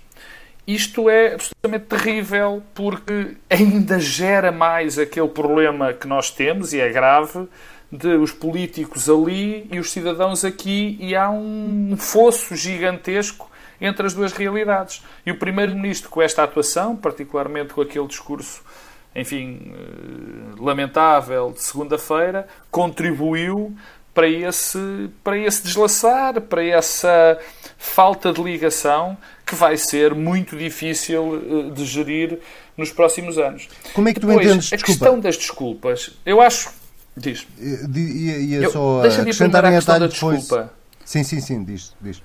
Isto 0.68 1.10
é 1.10 1.34
absolutamente 1.34 1.86
terrível 1.86 2.62
porque 2.75 3.36
ainda 3.50 4.00
gera 4.00 4.51
mais 4.51 5.00
aquele 5.00 5.30
problema 5.30 5.91
que 5.94 6.08
nós 6.08 6.30
temos, 6.30 6.72
e 6.72 6.80
é 6.80 6.89
grave, 6.89 7.48
de 7.91 8.15
os 8.15 8.32
políticos 8.32 9.10
ali 9.10 9.68
e 9.72 9.80
os 9.80 9.91
cidadãos 9.91 10.46
aqui, 10.46 10.98
e 11.00 11.15
há 11.15 11.32
um 11.32 11.96
fosso 11.98 12.56
gigantesco 12.56 13.50
entre 13.82 14.06
as 14.06 14.14
duas 14.14 14.32
realidades. 14.32 15.04
E 15.26 15.32
o 15.32 15.38
Primeiro-Ministro, 15.38 16.10
com 16.10 16.22
esta 16.22 16.44
atuação, 16.44 16.96
particularmente 16.96 17.74
com 17.74 17.82
aquele 17.82 18.08
discurso, 18.08 18.62
enfim, 19.16 19.74
eh, 19.74 20.56
lamentável 20.60 21.52
de 21.52 21.64
segunda-feira, 21.64 22.48
contribuiu 22.70 23.76
para 24.14 24.28
esse, 24.28 25.10
para 25.24 25.38
esse 25.38 25.64
deslaçar, 25.64 26.40
para 26.42 26.64
essa 26.64 27.40
falta 27.78 28.32
de 28.32 28.42
ligação 28.44 29.18
que 29.46 29.56
vai 29.56 29.76
ser 29.78 30.14
muito 30.14 30.56
difícil 30.56 31.70
eh, 31.70 31.74
de 31.74 31.86
gerir 31.86 32.40
nos 32.78 32.92
próximos 32.92 33.38
anos. 33.38 33.68
Como 33.94 34.08
é 34.08 34.14
que 34.14 34.20
tu 34.20 34.28
Depois, 34.28 34.46
entendes? 34.46 34.72
A 34.72 34.78
questão 34.78 35.20
das 35.20 35.36
desculpas, 35.38 36.12
eu 36.26 36.40
acho 36.40 36.82
Diz. 37.16 37.46
Ia, 37.60 38.38
ia 38.38 38.70
só 38.70 39.02
deixa 39.02 39.22
acrescentar 39.22 39.66
em 39.66 39.76
atalho 39.76 40.08
depois. 40.08 40.40
Desculpa. 40.40 40.74
Sim, 41.04 41.24
sim, 41.24 41.42
sim, 41.42 41.64
diz. 41.64 41.94
diz. 42.00 42.22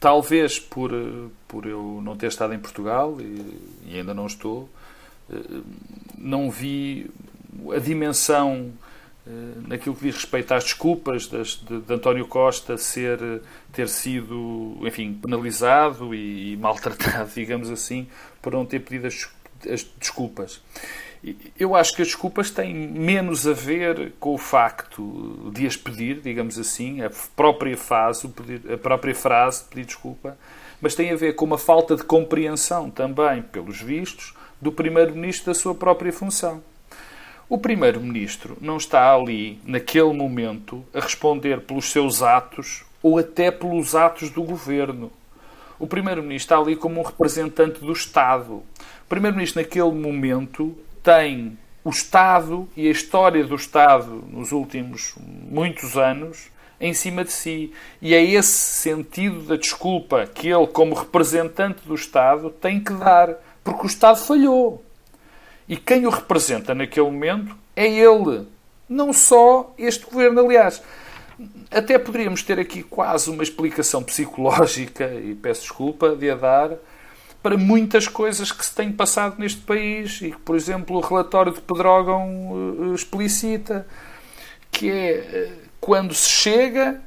Talvez 0.00 0.60
por, 0.60 0.90
por 1.48 1.66
eu 1.66 2.00
não 2.02 2.16
ter 2.16 2.28
estado 2.28 2.54
em 2.54 2.58
Portugal 2.58 3.16
e, 3.20 3.58
e 3.86 3.98
ainda 3.98 4.14
não 4.14 4.26
estou, 4.26 4.68
eh, 5.30 5.60
não 6.16 6.50
vi 6.50 7.10
a 7.74 7.78
dimensão 7.78 8.72
eh, 9.26 9.30
naquilo 9.66 9.96
que 9.96 10.04
diz 10.04 10.14
respeito 10.14 10.54
às 10.54 10.64
desculpas 10.64 11.26
de, 11.26 11.42
de, 11.42 11.80
de, 11.80 11.94
António 11.94 12.26
Costa 12.26 12.78
ser, 12.78 13.18
ter 13.72 13.88
sido, 13.88 14.78
enfim, 14.82 15.14
penalizado 15.14 16.14
e, 16.14 16.52
e 16.52 16.56
maltratado, 16.56 17.30
digamos 17.34 17.68
assim, 17.68 18.06
por 18.40 18.52
não 18.52 18.64
ter 18.64 18.80
pedido 18.80 19.08
as, 19.08 19.28
as 19.68 19.82
desculpas. 19.98 20.62
Eu 21.58 21.74
acho 21.74 21.94
que 21.96 22.02
as 22.02 22.08
desculpas 22.08 22.50
têm 22.50 22.72
menos 22.74 23.46
a 23.46 23.52
ver 23.52 24.12
com 24.20 24.34
o 24.34 24.38
facto 24.38 25.50
de 25.52 25.66
as 25.66 25.76
pedir, 25.76 26.20
digamos 26.20 26.58
assim, 26.58 27.02
a 27.02 27.10
própria 27.34 27.76
fase, 27.76 28.30
a 28.72 28.76
própria 28.76 29.14
frase 29.14 29.64
de 29.64 29.68
pedir 29.70 29.86
desculpa, 29.86 30.38
mas 30.80 30.94
tem 30.94 31.10
a 31.10 31.16
ver 31.16 31.34
com 31.34 31.44
uma 31.44 31.58
falta 31.58 31.96
de 31.96 32.04
compreensão 32.04 32.88
também, 32.88 33.42
pelos 33.42 33.80
vistos, 33.80 34.34
do 34.60 34.70
Primeiro-Ministro 34.70 35.46
da 35.46 35.54
sua 35.54 35.74
própria 35.74 36.12
função. 36.12 36.62
O 37.48 37.58
Primeiro-Ministro 37.58 38.56
não 38.60 38.76
está 38.76 39.12
ali, 39.14 39.58
naquele 39.64 40.12
momento, 40.12 40.84
a 40.94 41.00
responder 41.00 41.62
pelos 41.62 41.90
seus 41.90 42.22
atos 42.22 42.84
ou 43.02 43.18
até 43.18 43.50
pelos 43.50 43.94
atos 43.94 44.30
do 44.30 44.42
governo. 44.42 45.10
O 45.78 45.86
Primeiro-Ministro 45.86 46.54
está 46.54 46.58
ali 46.58 46.76
como 46.76 47.00
um 47.00 47.04
representante 47.04 47.80
do 47.80 47.92
Estado. 47.92 48.54
O 48.54 48.64
Primeiro-Ministro, 49.08 49.62
naquele 49.62 49.92
momento, 49.92 50.76
tem 51.08 51.56
o 51.82 51.88
Estado 51.88 52.68
e 52.76 52.86
a 52.86 52.90
história 52.90 53.42
do 53.42 53.54
Estado 53.54 54.22
nos 54.30 54.52
últimos 54.52 55.14
muitos 55.16 55.96
anos 55.96 56.50
em 56.78 56.92
cima 56.92 57.24
de 57.24 57.32
si. 57.32 57.72
E 58.02 58.14
é 58.14 58.22
esse 58.22 58.52
sentido 58.52 59.40
da 59.40 59.56
desculpa 59.56 60.26
que 60.26 60.48
ele, 60.48 60.66
como 60.66 60.94
representante 60.94 61.80
do 61.86 61.94
Estado, 61.94 62.50
tem 62.50 62.78
que 62.78 62.92
dar. 62.92 63.36
Porque 63.64 63.84
o 63.84 63.86
Estado 63.86 64.18
falhou. 64.18 64.84
E 65.66 65.78
quem 65.78 66.06
o 66.06 66.10
representa 66.10 66.74
naquele 66.74 67.06
momento 67.06 67.56
é 67.74 67.86
ele. 67.86 68.46
Não 68.86 69.10
só 69.10 69.72
este 69.78 70.04
governo, 70.04 70.40
aliás. 70.44 70.82
Até 71.70 71.98
poderíamos 71.98 72.42
ter 72.42 72.60
aqui 72.60 72.82
quase 72.82 73.30
uma 73.30 73.42
explicação 73.42 74.02
psicológica, 74.02 75.06
e 75.14 75.34
peço 75.34 75.62
desculpa 75.62 76.14
de 76.14 76.30
a 76.30 76.34
dar, 76.34 76.72
para 77.42 77.56
muitas 77.56 78.08
coisas 78.08 78.50
que 78.50 78.64
se 78.64 78.74
têm 78.74 78.92
passado 78.92 79.36
neste 79.38 79.60
país 79.60 80.20
e 80.22 80.30
que, 80.30 80.38
por 80.38 80.56
exemplo, 80.56 80.96
o 80.96 81.00
relatório 81.00 81.52
de 81.52 81.60
Pedrógão 81.60 82.52
uh, 82.52 82.94
explicita, 82.94 83.86
que 84.70 84.90
é 84.90 85.50
uh, 85.54 85.68
quando 85.80 86.12
se 86.14 86.28
chega, 86.28 87.00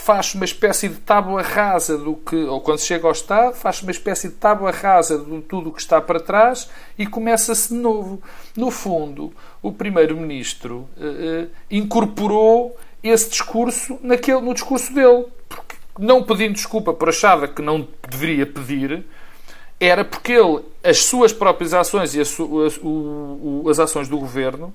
faz 0.00 0.34
uma 0.34 0.44
espécie 0.44 0.88
de 0.88 0.96
tábua 0.96 1.42
rasa 1.42 1.98
do 1.98 2.14
que, 2.14 2.36
ou 2.36 2.60
quando 2.60 2.80
chega 2.80 3.06
ao 3.06 3.12
Estado, 3.12 3.54
faz 3.54 3.82
uma 3.82 3.90
espécie 3.90 4.28
de 4.28 4.34
tábua 4.34 4.70
rasa 4.70 5.18
de 5.18 5.40
tudo 5.42 5.68
o 5.68 5.72
que 5.72 5.80
está 5.80 6.00
para 6.00 6.18
trás 6.18 6.70
e 6.98 7.06
começa-se 7.06 7.68
de 7.68 7.80
novo. 7.80 8.22
No 8.56 8.70
fundo, 8.70 9.32
o 9.62 9.70
Primeiro-Ministro 9.72 10.88
eh, 10.98 11.04
eh, 11.04 11.46
incorporou 11.70 12.76
esse 13.02 13.30
discurso 13.30 13.98
naquele, 14.02 14.40
no 14.40 14.54
discurso 14.54 14.92
dele. 14.94 15.26
Porque, 15.48 15.76
não 15.98 16.22
pedindo 16.22 16.54
desculpa 16.54 16.94
por 16.94 17.10
achava 17.10 17.46
que 17.46 17.60
não 17.60 17.86
deveria 18.08 18.46
pedir, 18.46 19.04
era 19.80 20.04
porque 20.04 20.32
ele, 20.32 20.62
as 20.84 21.04
suas 21.04 21.32
próprias 21.32 21.72
ações 21.72 22.14
e 22.14 22.20
as, 22.20 22.36
as, 22.38 22.80
as 23.70 23.80
ações 23.80 24.08
do 24.08 24.18
governo, 24.18 24.72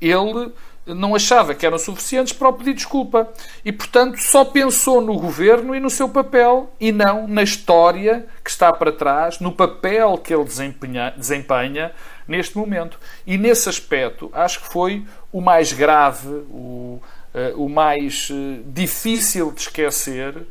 ele 0.00 0.52
não 0.86 1.16
achava 1.16 1.52
que 1.52 1.66
eram 1.66 1.78
suficientes 1.78 2.32
para 2.32 2.48
o 2.48 2.52
pedir 2.52 2.74
desculpa. 2.74 3.28
E, 3.64 3.72
portanto, 3.72 4.18
só 4.18 4.44
pensou 4.44 5.00
no 5.00 5.18
governo 5.18 5.74
e 5.74 5.80
no 5.80 5.90
seu 5.90 6.08
papel 6.08 6.72
e 6.78 6.92
não 6.92 7.26
na 7.26 7.42
história 7.42 8.26
que 8.44 8.50
está 8.50 8.72
para 8.72 8.92
trás, 8.92 9.40
no 9.40 9.50
papel 9.50 10.16
que 10.18 10.32
ele 10.32 10.44
desempenha, 10.44 11.12
desempenha 11.16 11.92
neste 12.28 12.56
momento. 12.56 13.00
E, 13.26 13.36
nesse 13.36 13.68
aspecto, 13.68 14.30
acho 14.32 14.60
que 14.60 14.68
foi 14.68 15.04
o 15.32 15.40
mais 15.40 15.72
grave, 15.72 16.28
o, 16.28 17.00
uh, 17.34 17.64
o 17.64 17.68
mais 17.68 18.30
uh, 18.30 18.62
difícil 18.66 19.50
de 19.50 19.62
esquecer 19.62 20.46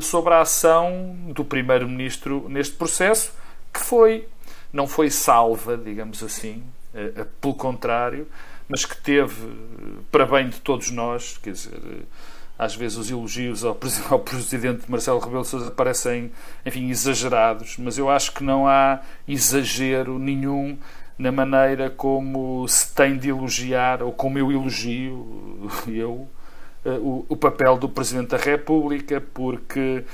sobre 0.00 0.34
a 0.34 0.40
ação 0.40 1.16
do 1.34 1.44
Primeiro-Ministro 1.44 2.46
neste 2.48 2.74
processo, 2.74 3.32
que 3.72 3.80
foi, 3.80 4.28
não 4.72 4.86
foi 4.86 5.10
salva, 5.10 5.76
digamos 5.76 6.22
assim, 6.22 6.62
pelo 7.40 7.54
contrário 7.54 8.26
mas 8.72 8.86
que 8.86 8.96
teve, 8.96 9.52
para 10.10 10.24
bem 10.24 10.48
de 10.48 10.58
todos 10.60 10.90
nós, 10.90 11.38
quer 11.42 11.52
dizer, 11.52 12.06
às 12.58 12.74
vezes 12.74 12.96
os 12.96 13.10
elogios 13.10 13.64
ao, 13.64 13.76
ao 14.08 14.20
presidente 14.20 14.90
Marcelo 14.90 15.18
Rebelo 15.18 15.44
Sousa 15.44 15.70
parecem, 15.70 16.32
enfim, 16.64 16.88
exagerados, 16.88 17.76
mas 17.78 17.98
eu 17.98 18.08
acho 18.08 18.32
que 18.32 18.42
não 18.42 18.66
há 18.66 19.00
exagero 19.28 20.18
nenhum 20.18 20.78
na 21.18 21.30
maneira 21.30 21.90
como 21.90 22.66
se 22.66 22.94
tem 22.94 23.18
de 23.18 23.28
elogiar, 23.28 24.02
ou 24.02 24.10
como 24.10 24.38
eu 24.38 24.50
elogio, 24.50 25.70
eu, 25.86 26.26
o, 26.90 27.24
o 27.28 27.36
papel 27.36 27.76
do 27.76 27.88
Presidente 27.88 28.28
da 28.28 28.36
República, 28.36 29.22
porque, 29.32 30.04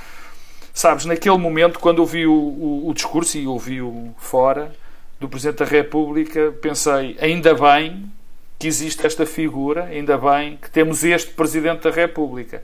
sabes, 0.72 1.04
naquele 1.04 1.38
momento, 1.38 1.78
quando 1.78 2.00
ouvi 2.00 2.26
o, 2.26 2.32
o, 2.32 2.88
o 2.88 2.94
discurso 2.94 3.38
e 3.38 3.46
ouvi-o 3.46 4.14
fora 4.18 4.72
do 5.18 5.28
Presidente 5.28 5.58
da 5.58 5.64
República, 5.64 6.52
pensei, 6.60 7.16
ainda 7.20 7.54
bem 7.54 8.10
que 8.58 8.66
existe 8.66 9.06
esta 9.06 9.25
figura, 9.25 9.84
ainda 9.84 10.18
bem 10.18 10.56
que 10.56 10.70
temos 10.70 11.04
este 11.04 11.30
Presidente 11.32 11.82
da 11.82 11.90
República, 11.90 12.62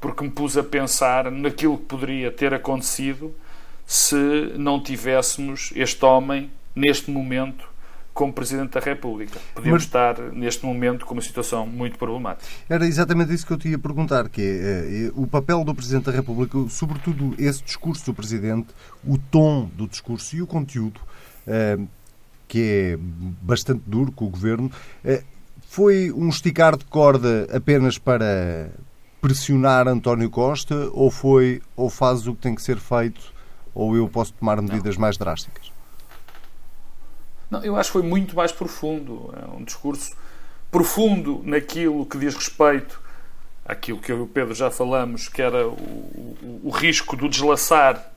porque 0.00 0.22
me 0.22 0.30
pus 0.30 0.56
a 0.56 0.62
pensar 0.62 1.30
naquilo 1.30 1.78
que 1.78 1.84
poderia 1.84 2.30
ter 2.30 2.52
acontecido 2.52 3.34
se 3.86 4.16
não 4.56 4.80
tivéssemos 4.80 5.72
este 5.74 6.04
homem 6.04 6.50
neste 6.74 7.10
momento 7.10 7.73
como 8.14 8.32
Presidente 8.32 8.70
da 8.70 8.80
República. 8.80 9.38
Podíamos 9.54 9.82
Mas... 9.82 9.86
estar 9.86 10.18
neste 10.32 10.64
momento 10.64 11.04
com 11.04 11.14
uma 11.14 11.22
situação 11.22 11.66
muito 11.66 11.98
problemática. 11.98 12.46
Era 12.68 12.86
exatamente 12.86 13.34
isso 13.34 13.44
que 13.44 13.52
eu 13.52 13.58
te 13.58 13.68
ia 13.68 13.78
perguntar, 13.78 14.28
que 14.28 14.40
é, 14.40 15.06
é 15.06 15.12
o 15.14 15.26
papel 15.26 15.64
do 15.64 15.74
Presidente 15.74 16.04
da 16.04 16.12
República, 16.12 16.56
sobretudo 16.70 17.34
esse 17.36 17.62
discurso 17.62 18.06
do 18.06 18.14
Presidente, 18.14 18.68
o 19.04 19.18
tom 19.18 19.68
do 19.74 19.88
discurso 19.88 20.36
e 20.36 20.40
o 20.42 20.46
conteúdo. 20.46 21.00
É, 21.46 21.78
que 22.46 22.60
é 22.60 22.98
bastante 23.42 23.82
duro 23.86 24.12
com 24.12 24.26
o 24.26 24.28
governo. 24.28 24.70
Foi 25.68 26.12
um 26.12 26.28
esticar 26.28 26.76
de 26.76 26.84
corda 26.84 27.48
apenas 27.52 27.98
para 27.98 28.70
pressionar 29.20 29.88
António 29.88 30.30
Costa 30.30 30.88
ou 30.92 31.10
foi 31.10 31.60
ou 31.74 31.90
faz 31.90 32.28
o 32.28 32.34
que 32.34 32.42
tem 32.42 32.54
que 32.54 32.62
ser 32.62 32.76
feito 32.76 33.32
ou 33.74 33.96
eu 33.96 34.08
posso 34.08 34.32
tomar 34.34 34.62
medidas 34.62 34.94
Não. 34.94 35.00
mais 35.00 35.16
drásticas? 35.16 35.73
Não, 37.54 37.62
eu 37.62 37.76
acho 37.76 37.90
que 37.90 37.92
foi 37.92 38.02
muito 38.02 38.34
mais 38.34 38.50
profundo. 38.50 39.32
É 39.40 39.56
um 39.56 39.62
discurso 39.62 40.12
profundo 40.72 41.40
naquilo 41.44 42.04
que 42.04 42.18
diz 42.18 42.34
respeito 42.34 43.00
àquilo 43.64 43.98
que 43.98 44.10
eu 44.10 44.18
e 44.18 44.22
o 44.22 44.26
Pedro 44.26 44.54
já 44.54 44.70
falamos, 44.70 45.28
que 45.28 45.40
era 45.40 45.68
o, 45.68 45.72
o, 45.72 46.60
o 46.64 46.70
risco 46.70 47.16
do 47.16 47.28
deslaçar 47.28 48.10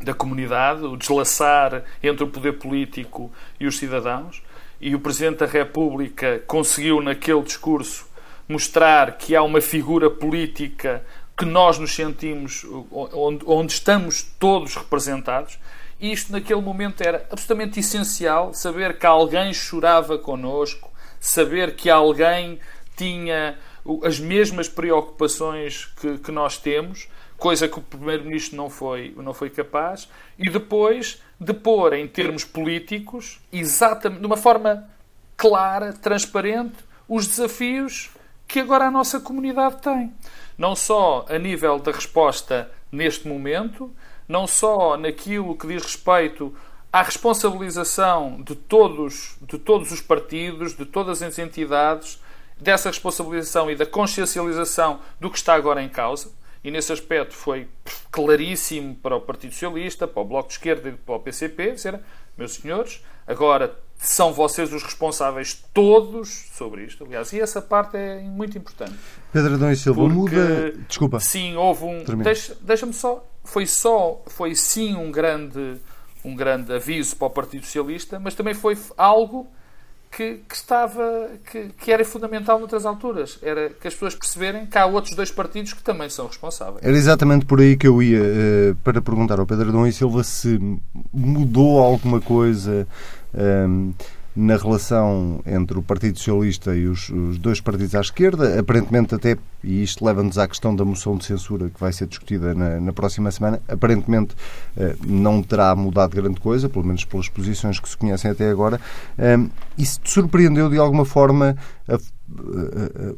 da 0.00 0.12
comunidade, 0.12 0.82
o 0.84 0.96
deslaçar 0.96 1.84
entre 2.02 2.24
o 2.24 2.26
poder 2.26 2.54
político 2.54 3.32
e 3.60 3.66
os 3.66 3.78
cidadãos. 3.78 4.42
E 4.80 4.92
o 4.96 4.98
Presidente 4.98 5.38
da 5.38 5.46
República 5.46 6.42
conseguiu, 6.44 7.00
naquele 7.00 7.42
discurso, 7.42 8.08
mostrar 8.48 9.16
que 9.16 9.36
há 9.36 9.42
uma 9.42 9.60
figura 9.60 10.10
política 10.10 11.04
que 11.38 11.44
nós 11.44 11.78
nos 11.78 11.94
sentimos, 11.94 12.66
onde, 12.90 13.44
onde 13.46 13.72
estamos 13.72 14.22
todos 14.40 14.74
representados. 14.74 15.58
Isto, 16.02 16.32
naquele 16.32 16.60
momento, 16.60 17.00
era 17.00 17.24
absolutamente 17.30 17.78
essencial 17.78 18.52
saber 18.52 18.98
que 18.98 19.06
alguém 19.06 19.54
chorava 19.54 20.18
connosco, 20.18 20.90
saber 21.20 21.76
que 21.76 21.88
alguém 21.88 22.58
tinha 22.96 23.56
as 24.04 24.18
mesmas 24.18 24.68
preocupações 24.68 25.86
que, 25.86 26.18
que 26.18 26.32
nós 26.32 26.58
temos 26.58 27.08
coisa 27.42 27.66
que 27.66 27.76
o 27.76 27.82
Primeiro-Ministro 27.82 28.56
não 28.56 28.70
foi, 28.70 29.12
não 29.16 29.34
foi 29.34 29.50
capaz, 29.50 30.08
e 30.38 30.48
depois 30.48 31.20
de 31.40 31.52
pôr 31.52 31.92
em 31.92 32.06
termos 32.06 32.44
políticos, 32.44 33.40
exatamente, 33.52 34.20
de 34.20 34.26
uma 34.26 34.36
forma 34.36 34.88
clara, 35.36 35.92
transparente, 35.92 36.76
os 37.08 37.26
desafios 37.26 38.10
que 38.46 38.60
agora 38.60 38.86
a 38.86 38.90
nossa 38.92 39.18
comunidade 39.18 39.82
tem. 39.82 40.14
Não 40.56 40.76
só 40.76 41.26
a 41.28 41.36
nível 41.36 41.80
da 41.80 41.90
resposta 41.90 42.70
neste 42.92 43.26
momento, 43.26 43.90
não 44.32 44.46
só 44.46 44.96
naquilo 44.96 45.54
que 45.54 45.66
diz 45.66 45.82
respeito 45.82 46.54
à 46.90 47.02
responsabilização 47.02 48.42
de 48.42 48.54
todos, 48.54 49.36
de 49.42 49.58
todos 49.58 49.92
os 49.92 50.00
partidos, 50.00 50.74
de 50.74 50.86
todas 50.86 51.22
as 51.22 51.38
entidades, 51.38 52.18
dessa 52.58 52.88
responsabilização 52.88 53.70
e 53.70 53.76
da 53.76 53.84
consciencialização 53.84 55.00
do 55.20 55.30
que 55.30 55.36
está 55.36 55.54
agora 55.54 55.82
em 55.82 55.88
causa, 55.88 56.30
e 56.64 56.70
nesse 56.70 56.92
aspecto 56.92 57.34
foi 57.34 57.68
claríssimo 58.10 58.94
para 58.94 59.16
o 59.16 59.20
Partido 59.20 59.52
Socialista, 59.52 60.08
para 60.08 60.22
o 60.22 60.24
Bloco 60.24 60.48
de 60.48 60.54
Esquerda 60.54 60.88
e 60.88 60.92
para 60.92 61.14
o 61.16 61.20
PCP, 61.20 61.72
dizer, 61.72 62.00
meus 62.38 62.54
senhores, 62.54 63.04
agora 63.26 63.76
são 63.98 64.32
vocês 64.32 64.72
os 64.72 64.82
responsáveis 64.82 65.62
todos 65.74 66.46
sobre 66.52 66.84
isto. 66.84 67.04
Aliás, 67.04 67.32
e 67.32 67.40
essa 67.40 67.60
parte 67.60 67.96
é 67.96 68.20
muito 68.20 68.56
importante. 68.56 68.94
Pedro 69.32 69.54
Adão 69.54 69.70
e 69.70 69.76
Silva, 69.76 70.00
Porque, 70.00 70.14
muda... 70.14 70.72
Desculpa. 70.88 71.20
Sim, 71.20 71.56
houve 71.56 71.84
um... 71.84 72.04
Deixa-me 72.22 72.60
deixa 72.62 72.92
só... 72.92 73.26
Foi 73.44 73.66
só... 73.66 74.22
Foi 74.26 74.54
sim 74.54 74.94
um 74.94 75.10
grande, 75.10 75.76
um 76.24 76.34
grande 76.34 76.72
aviso 76.72 77.16
para 77.16 77.26
o 77.26 77.30
Partido 77.30 77.64
Socialista, 77.64 78.18
mas 78.18 78.34
também 78.34 78.54
foi 78.54 78.76
algo 78.96 79.46
que, 80.12 80.40
que 80.46 80.54
estava 80.54 81.30
que, 81.50 81.70
que, 81.78 81.90
era 81.90 82.04
fundamental 82.04 82.58
noutras 82.58 82.84
alturas. 82.84 83.38
Era 83.42 83.70
que 83.70 83.88
as 83.88 83.94
pessoas 83.94 84.14
perceberem 84.14 84.66
que 84.66 84.76
há 84.76 84.84
outros 84.84 85.16
dois 85.16 85.30
partidos 85.30 85.72
que 85.72 85.82
também 85.82 86.08
são 86.10 86.26
responsáveis. 86.26 86.84
Era 86.84 86.96
exatamente 86.96 87.46
por 87.46 87.60
aí 87.60 87.76
que 87.76 87.88
eu 87.88 88.02
ia 88.02 88.20
uh, 88.20 88.76
para 88.84 89.00
perguntar 89.00 89.40
ao 89.40 89.46
Pedro 89.46 89.70
Adão 89.70 89.86
e 89.86 89.92
Silva 89.92 90.22
se 90.22 90.60
mudou 91.12 91.80
alguma 91.80 92.20
coisa. 92.20 92.86
Ehm, 93.34 93.92
na 94.34 94.56
relação 94.56 95.40
entre 95.46 95.78
o 95.78 95.82
Partido 95.82 96.18
Socialista 96.18 96.74
e 96.74 96.86
os, 96.86 97.10
os 97.10 97.38
dois 97.38 97.60
partidos 97.60 97.94
à 97.94 98.00
esquerda, 98.00 98.58
aparentemente 98.58 99.14
até, 99.14 99.36
e 99.62 99.82
isto 99.82 100.04
leva-nos 100.04 100.38
à 100.38 100.48
questão 100.48 100.74
da 100.74 100.84
moção 100.84 101.16
de 101.16 101.24
censura 101.24 101.68
que 101.68 101.78
vai 101.78 101.92
ser 101.92 102.06
discutida 102.06 102.54
na, 102.54 102.80
na 102.80 102.92
próxima 102.92 103.30
semana, 103.30 103.60
aparentemente 103.68 104.34
eh, 104.76 104.96
não 105.06 105.42
terá 105.42 105.74
mudado 105.76 106.16
grande 106.16 106.40
coisa, 106.40 106.68
pelo 106.68 106.84
menos 106.84 107.04
pelas 107.04 107.28
posições 107.28 107.78
que 107.78 107.88
se 107.88 107.96
conhecem 107.96 108.30
até 108.30 108.50
agora. 108.50 108.80
Eh, 109.18 109.38
isso 109.76 110.00
te 110.00 110.10
surpreendeu 110.10 110.70
de 110.70 110.78
alguma 110.78 111.04
forma 111.04 111.56
a, 111.86 111.94
a, 111.94 111.96
a, 111.96 112.00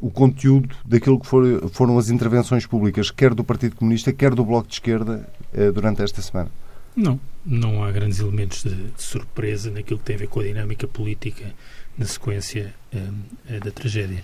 o 0.01 0.11
conteúdo 0.11 0.75
daquilo 0.85 1.19
que 1.19 1.27
for, 1.27 1.43
foram 1.71 1.97
as 1.97 2.09
intervenções 2.09 2.65
públicas, 2.65 3.09
quer 3.09 3.33
do 3.33 3.43
Partido 3.43 3.77
Comunista, 3.77 4.11
quer 4.11 4.35
do 4.35 4.43
Bloco 4.43 4.67
de 4.67 4.73
Esquerda, 4.73 5.27
eh, 5.53 5.71
durante 5.71 6.01
esta 6.01 6.21
semana? 6.21 6.49
Não, 6.95 7.19
não 7.45 7.83
há 7.83 7.91
grandes 7.91 8.19
elementos 8.19 8.63
de, 8.63 8.73
de, 8.73 9.03
surpresa 9.03 9.69
naquilo 9.69 9.99
que 9.99 10.05
tem 10.05 10.15
a 10.15 10.19
ver 10.19 10.27
com 10.27 10.39
a 10.39 10.43
dinâmica 10.43 10.87
política 10.87 11.53
na 11.97 12.05
sequência 12.05 12.73
um, 12.93 13.59
da 13.59 13.71
tragédia. 13.71 14.21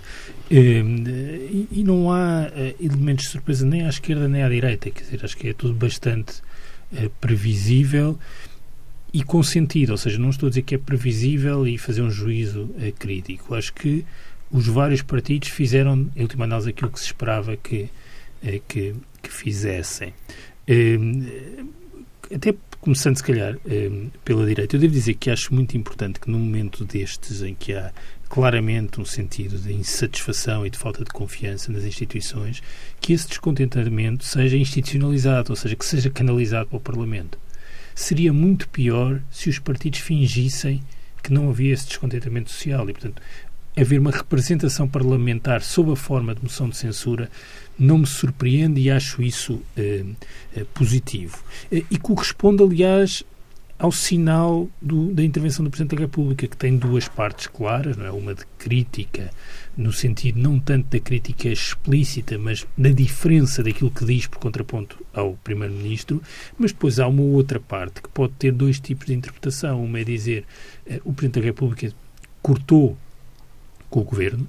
Um, 0.50 1.04
e, 1.06 1.68
e, 1.72 1.84
não 1.84 2.12
há 2.12 2.48
uh, 2.48 2.84
elementos 2.84 3.26
de 3.26 3.32
surpresa 3.32 3.66
nem 3.66 3.86
à 3.86 3.90
esquerda 3.90 4.28
nem 4.28 4.44
à 4.44 4.50
direita, 4.50 4.90
quer 4.90 5.04
dizer, 5.04 5.20
acho 5.24 5.38
que 5.38 5.50
é 5.50 5.54
tudo 5.54 5.74
bastante 5.74 6.42
uh, 6.94 7.10
previsível 7.20 8.18
e 9.14 9.24
com 9.24 9.44
sentido, 9.44 9.92
ou 9.92 9.98
seja, 9.98 10.18
não 10.18 10.30
estou 10.30 10.48
a 10.48 10.50
dizer 10.50 10.62
que 10.62 10.76
é 10.76 10.78
previsível 10.78 11.68
e 11.68 11.78
fazer 11.78 12.02
um 12.02 12.10
juízo 12.10 12.64
uh, 12.64 12.94
crítico. 12.98 13.54
Acho 13.54 13.74
que 13.74 14.06
os 14.50 14.68
vários 14.68 15.02
partidos 15.02 15.50
fizeram, 15.50 16.10
em 16.16 16.22
última 16.22 16.46
análise, 16.46 16.70
aquilo 16.70 16.92
que 16.92 17.00
se 17.00 17.06
esperava 17.06 17.56
que, 17.58 17.90
que, 18.68 18.96
que 19.22 19.32
fizessem. 19.32 20.14
Hum, 20.68 21.70
até 22.34 22.54
começando 22.80 23.18
se 23.18 23.24
calhar 23.24 23.58
eh, 23.68 23.92
pela 24.26 24.46
direita, 24.46 24.76
eu 24.76 24.80
devo 24.80 24.94
dizer 24.94 25.14
que 25.14 25.30
acho 25.30 25.54
muito 25.54 25.78
importante 25.78 26.20
que 26.20 26.30
num 26.30 26.40
momento 26.40 26.84
destes 26.84 27.42
em 27.42 27.54
que 27.54 27.74
há 27.74 27.92
claramente 28.28 29.00
um 29.00 29.06
sentido 29.06 29.58
de 29.60 29.74
insatisfação 29.74 30.66
e 30.66 30.70
de 30.70 30.78
falta 30.78 31.04
de 31.04 31.12
confiança 31.12 31.72
nas 31.72 31.84
instituições, 31.84 32.64
que 33.00 33.14
esse 33.14 33.28
descontentamento 33.28 34.24
seja 34.24 34.58
institucionalizado, 34.58 35.52
ou 35.52 35.56
seja, 35.56 35.76
que 35.76 35.86
seja 35.86 36.10
canalizado 36.10 36.70
para 36.70 36.78
o 36.78 36.82
Parlamento. 36.82 37.38
Seria 37.94 38.32
muito 38.32 38.70
pior 38.70 39.22
se 39.30 39.50
os 39.50 39.60
partidos 39.60 40.00
fingissem 40.00 40.82
que 41.22 41.32
não 41.32 41.50
havia 41.50 41.74
esse 41.74 41.88
descontentamento 41.88 42.50
social 42.50 42.90
e, 42.90 42.94
portanto, 42.94 43.22
haver 43.76 44.00
uma 44.00 44.12
representação 44.12 44.88
parlamentar 44.88 45.62
sob 45.62 45.92
a 45.92 45.96
forma 45.96 46.36
de 46.36 46.44
moção 46.44 46.70
de 46.70 46.78
censura 46.78 47.30
não 47.80 48.00
me 48.00 48.06
surpreende 48.06 48.82
e 48.82 48.92
acho 48.92 49.24
isso 49.24 49.62
eh, 49.76 50.04
eh, 50.56 50.66
positivo. 50.74 51.44
Eh, 51.72 51.84
e 51.90 51.98
corresponde, 51.98 52.62
aliás, 52.62 53.24
ao 53.82 53.92
sinal 53.92 54.70
do, 54.80 55.12
da 55.12 55.24
intervenção 55.24 55.66
do 55.66 55.72
Presidente 55.72 55.96
da 55.96 56.02
República, 56.02 56.48
que 56.48 56.56
tem 56.56 56.78
duas 56.78 57.08
partes 57.08 57.48
claras, 57.48 57.98
não 57.98 58.06
é? 58.06 58.12
uma 58.12 58.36
de 58.36 58.46
crítica, 58.60 59.32
no 59.76 59.92
sentido 59.92 60.40
não 60.40 60.60
tanto 60.60 60.88
da 60.90 61.00
crítica 61.00 61.50
explícita, 61.50 62.38
mas 62.38 62.68
da 62.78 62.90
diferença 62.90 63.64
daquilo 63.64 63.90
que 63.90 64.06
diz 64.06 64.28
por 64.28 64.38
contraponto 64.38 65.04
ao 65.12 65.34
Primeiro-Ministro, 65.44 66.22
mas 66.60 66.72
depois 66.72 67.00
há 67.00 67.08
uma 67.08 67.24
outra 67.24 67.60
parte 67.60 68.04
que 68.04 68.10
pode 68.10 68.34
ter 68.34 68.52
dois 68.52 68.80
tipos 68.80 69.08
de 69.08 69.16
interpretação. 69.16 69.84
Uma 69.84 70.00
é 70.00 70.04
dizer 70.04 70.46
eh, 70.86 71.02
o 71.04 71.12
Presidente 71.12 71.40
da 71.42 71.46
República 71.48 71.92
cortou 72.40 72.96
com 73.92 74.00
o 74.00 74.04
Governo, 74.04 74.48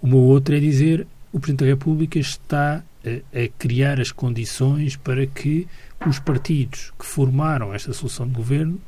uma 0.00 0.16
outra 0.16 0.56
é 0.56 0.60
dizer 0.60 1.06
o 1.32 1.40
Presidente 1.40 1.64
da 1.64 1.70
República 1.70 2.18
está 2.18 2.84
a, 3.04 3.38
a 3.38 3.48
criar 3.58 3.98
as 3.98 4.12
condições 4.12 4.94
para 4.94 5.26
que 5.26 5.66
os 6.06 6.18
partidos 6.18 6.92
que 6.98 7.06
formaram 7.06 7.74
esta 7.74 7.92
solução 7.92 8.28
de 8.28 8.34
governo 8.34 8.80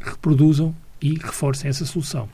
reproduzam 0.00 0.74
e 1.02 1.14
reforcem 1.14 1.68
essa 1.68 1.84
solução. 1.84 2.28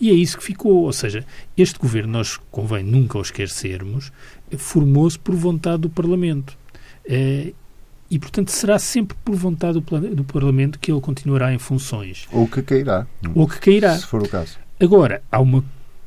E 0.00 0.10
é 0.10 0.12
isso 0.12 0.36
que 0.36 0.44
ficou. 0.44 0.82
Ou 0.82 0.92
seja, 0.92 1.24
este 1.56 1.78
governo, 1.78 2.12
nós 2.12 2.38
convém 2.50 2.82
nunca 2.82 3.16
o 3.16 3.22
esquecermos, 3.22 4.12
formou-se 4.58 5.18
por 5.18 5.34
vontade 5.34 5.82
do 5.82 5.90
Parlamento. 5.90 6.58
Eh, 7.06 7.52
e, 8.10 8.18
portanto, 8.18 8.50
será 8.50 8.78
sempre 8.78 9.16
por 9.24 9.34
vontade 9.34 9.80
do, 9.80 10.14
do, 10.14 10.24
Parlamento 10.24 10.78
que 10.78 10.90
ele 10.90 11.00
continuará 11.00 11.54
em 11.54 11.58
funções. 11.58 12.26
Ou 12.32 12.46
que 12.46 12.62
cairá. 12.62 13.06
Ou 13.34 13.48
que 13.48 13.58
cairá. 13.60 13.96
Se 13.96 14.06
for 14.06 14.22
o 14.22 14.28
caso. 14.28 14.58
Agora, 14.80 15.22
há 15.30 15.40
uma, 15.40 15.64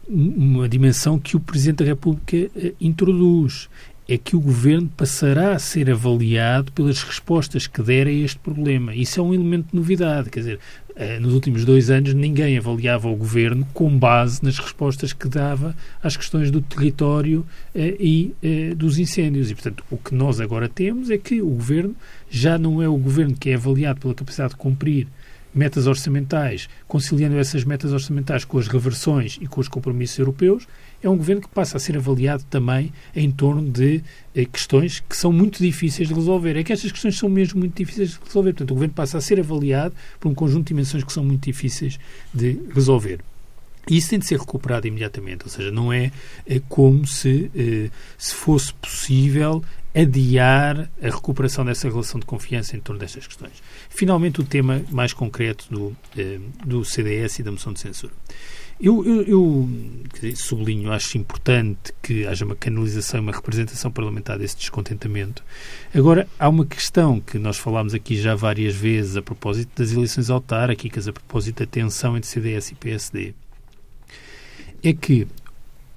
uma 0.09 0.69
dimensão 0.69 1.19
que 1.19 1.35
o 1.35 1.39
Presidente 1.39 1.79
da 1.79 1.85
República 1.85 2.37
eh, 2.55 2.73
introduz 2.79 3.69
é 4.07 4.17
que 4.17 4.37
o 4.37 4.39
governo 4.39 4.89
passará 4.95 5.51
a 5.51 5.59
ser 5.59 5.91
avaliado 5.91 6.71
pelas 6.71 7.03
respostas 7.03 7.67
que 7.67 7.81
der 7.81 8.07
a 8.07 8.11
este 8.11 8.39
problema. 8.39 8.95
Isso 8.95 9.19
é 9.19 9.23
um 9.23 9.33
elemento 9.33 9.71
de 9.71 9.75
novidade. 9.75 10.29
Quer 10.29 10.39
dizer, 10.39 10.59
eh, 10.95 11.19
nos 11.19 11.33
últimos 11.33 11.65
dois 11.65 11.89
anos 11.89 12.13
ninguém 12.13 12.57
avaliava 12.57 13.09
o 13.09 13.15
governo 13.17 13.67
com 13.73 13.89
base 13.99 14.41
nas 14.41 14.57
respostas 14.57 15.11
que 15.11 15.27
dava 15.27 15.75
às 16.01 16.15
questões 16.15 16.49
do 16.49 16.61
território 16.61 17.45
eh, 17.75 17.97
e 17.99 18.33
dos 18.77 18.97
incêndios. 18.97 19.51
E, 19.51 19.55
portanto, 19.55 19.83
o 19.91 19.97
que 19.97 20.15
nós 20.15 20.39
agora 20.39 20.69
temos 20.69 21.09
é 21.09 21.17
que 21.17 21.41
o 21.41 21.49
governo 21.49 21.93
já 22.29 22.57
não 22.57 22.81
é 22.81 22.87
o 22.87 22.97
governo 22.97 23.35
que 23.35 23.49
é 23.49 23.55
avaliado 23.55 23.99
pela 23.99 24.13
capacidade 24.13 24.51
de 24.51 24.57
cumprir 24.57 25.07
metas 25.53 25.87
orçamentais, 25.87 26.69
conciliando 26.87 27.37
essas 27.37 27.63
metas 27.63 27.91
orçamentais 27.91 28.45
com 28.45 28.57
as 28.57 28.67
reversões 28.67 29.37
e 29.41 29.47
com 29.47 29.59
os 29.59 29.67
compromissos 29.67 30.19
europeus, 30.19 30.67
é 31.01 31.09
um 31.09 31.17
governo 31.17 31.41
que 31.41 31.49
passa 31.49 31.77
a 31.77 31.79
ser 31.79 31.97
avaliado 31.97 32.43
também 32.49 32.91
em 33.15 33.29
torno 33.29 33.69
de 33.69 34.03
eh, 34.35 34.45
questões 34.45 34.99
que 34.99 35.15
são 35.15 35.31
muito 35.31 35.61
difíceis 35.61 36.07
de 36.07 36.13
resolver. 36.13 36.57
É 36.57 36.63
que 36.63 36.73
estas 36.73 36.91
questões 36.91 37.17
são 37.17 37.29
mesmo 37.29 37.59
muito 37.59 37.75
difíceis 37.75 38.11
de 38.11 38.19
resolver. 38.25 38.53
Portanto, 38.53 38.71
o 38.71 38.73
governo 38.73 38.93
passa 38.93 39.17
a 39.17 39.21
ser 39.21 39.39
avaliado 39.39 39.93
por 40.19 40.29
um 40.29 40.33
conjunto 40.33 40.65
de 40.65 40.69
dimensões 40.69 41.03
que 41.03 41.13
são 41.13 41.23
muito 41.23 41.43
difíceis 41.45 41.99
de 42.33 42.59
resolver. 42.73 43.19
E 43.89 43.97
isso 43.97 44.09
tem 44.09 44.19
de 44.19 44.25
ser 44.25 44.37
recuperado 44.37 44.85
imediatamente, 44.85 45.45
ou 45.45 45.49
seja, 45.49 45.71
não 45.71 45.93
é, 45.93 46.11
é 46.45 46.59
como 46.67 47.07
se, 47.07 47.49
eh, 47.55 47.89
se 48.17 48.35
fosse 48.35 48.73
possível 48.73 49.63
adiar 49.99 50.89
a 51.01 51.05
recuperação 51.05 51.65
dessa 51.65 51.89
relação 51.89 52.19
de 52.19 52.25
confiança 52.25 52.75
em 52.75 52.79
torno 52.79 52.99
destas 52.99 53.25
questões. 53.25 53.63
Finalmente, 53.89 54.39
o 54.39 54.43
tema 54.43 54.81
mais 54.91 55.11
concreto 55.11 55.65
do, 55.71 55.97
eh, 56.15 56.39
do 56.63 56.85
CDS 56.85 57.39
e 57.39 57.43
da 57.43 57.51
moção 57.51 57.73
de 57.73 57.79
censura. 57.79 58.13
Eu, 58.79 59.03
eu, 59.03 59.23
eu 59.23 59.69
sublinho, 60.35 60.91
acho 60.91 61.17
importante 61.17 61.91
que 61.99 62.27
haja 62.27 62.45
uma 62.45 62.55
canalização 62.55 63.19
e 63.19 63.23
uma 63.23 63.31
representação 63.31 63.89
parlamentar 63.89 64.37
desse 64.37 64.55
descontentamento. 64.55 65.43
Agora, 65.91 66.27
há 66.37 66.47
uma 66.47 66.63
questão 66.63 67.19
que 67.19 67.39
nós 67.39 67.57
falámos 67.57 67.95
aqui 67.95 68.15
já 68.15 68.35
várias 68.35 68.75
vezes 68.75 69.17
a 69.17 69.21
propósito 69.23 69.71
das 69.81 69.93
eleições 69.93 70.29
autárquicas, 70.29 71.07
a 71.07 71.13
propósito 71.13 71.59
da 71.61 71.65
tensão 71.65 72.15
entre 72.15 72.29
CDS 72.29 72.69
e 72.69 72.75
PSD. 72.75 73.33
É 74.83 74.93
que 74.93 75.27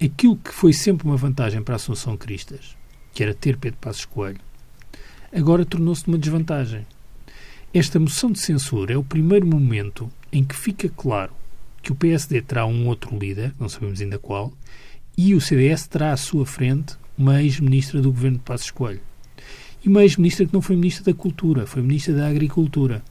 aquilo 0.03 0.35
que 0.37 0.51
foi 0.51 0.73
sempre 0.73 1.05
uma 1.05 1.17
vantagem 1.17 1.61
para 1.61 1.75
a 1.75 1.77
Assunção 1.77 2.17
Cristas, 2.17 2.75
que 3.13 3.23
era 3.23 3.33
ter 3.33 3.57
Pedro 3.57 3.79
Passos 3.79 4.05
Coelho, 4.05 4.39
agora 5.33 5.65
tornou-se 5.65 6.07
uma 6.07 6.17
desvantagem. 6.17 6.85
Esta 7.73 7.99
moção 7.99 8.31
de 8.31 8.39
censura 8.39 8.93
é 8.93 8.97
o 8.97 9.03
primeiro 9.03 9.45
momento 9.45 10.11
em 10.31 10.43
que 10.43 10.55
fica 10.55 10.89
claro 10.89 11.31
que 11.81 11.91
o 11.91 11.95
PSD 11.95 12.41
terá 12.41 12.65
um 12.65 12.87
outro 12.87 13.17
líder, 13.17 13.53
não 13.59 13.67
sabemos 13.67 14.01
ainda 14.01 14.19
qual, 14.19 14.53
e 15.17 15.33
o 15.33 15.41
CDS 15.41 15.87
terá 15.87 16.13
à 16.13 16.17
sua 16.17 16.45
frente 16.45 16.95
uma 17.17 17.41
ex-ministra 17.41 18.01
do 18.01 18.11
governo 18.11 18.37
de 18.37 18.43
Passos 18.43 18.71
Coelho. 18.71 19.01
E 19.83 19.89
uma 19.89 20.03
ex-ministra 20.03 20.45
que 20.45 20.53
não 20.53 20.61
foi 20.61 20.75
ministra 20.75 21.11
da 21.11 21.17
Cultura, 21.17 21.65
foi 21.65 21.81
ministra 21.81 22.13
da 22.13 22.27
Agricultura. 22.27 23.03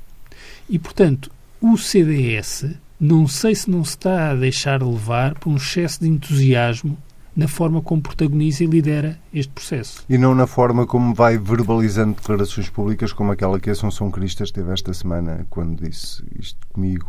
E, 0.69 0.79
portanto, 0.79 1.31
o 1.61 1.77
CDS, 1.77 2.67
não 2.99 3.27
sei 3.27 3.55
se 3.55 3.69
não 3.69 3.85
se 3.85 3.91
está 3.91 4.31
a 4.31 4.35
deixar 4.35 4.83
levar 4.83 5.35
por 5.39 5.51
um 5.51 5.57
excesso 5.57 6.01
de 6.01 6.09
entusiasmo 6.09 6.97
na 7.37 7.49
forma 7.49 7.81
como 7.81 8.03
protagoniza 8.03 8.65
e 8.65 8.67
lidera 8.67 9.19
este 9.33 9.53
processo. 9.53 10.05
E 10.09 10.19
não 10.19 10.35
na 10.35 10.47
forma 10.47 10.87
como 10.87 11.15
vai 11.15 11.39
verbalizando 11.39 12.15
declarações 12.15 12.69
públicas 12.69 13.13
como 13.13 13.33
aquela 13.33 13.61
que 13.61 13.71
a 13.71 13.73
Assunção 13.73 14.11
Cristas 14.11 14.51
teve 14.51 14.73
esta 14.73 14.93
semana, 14.93 15.47
quando 15.49 15.83
disse 15.83 16.23
isto 16.39 16.59
comigo 16.73 17.09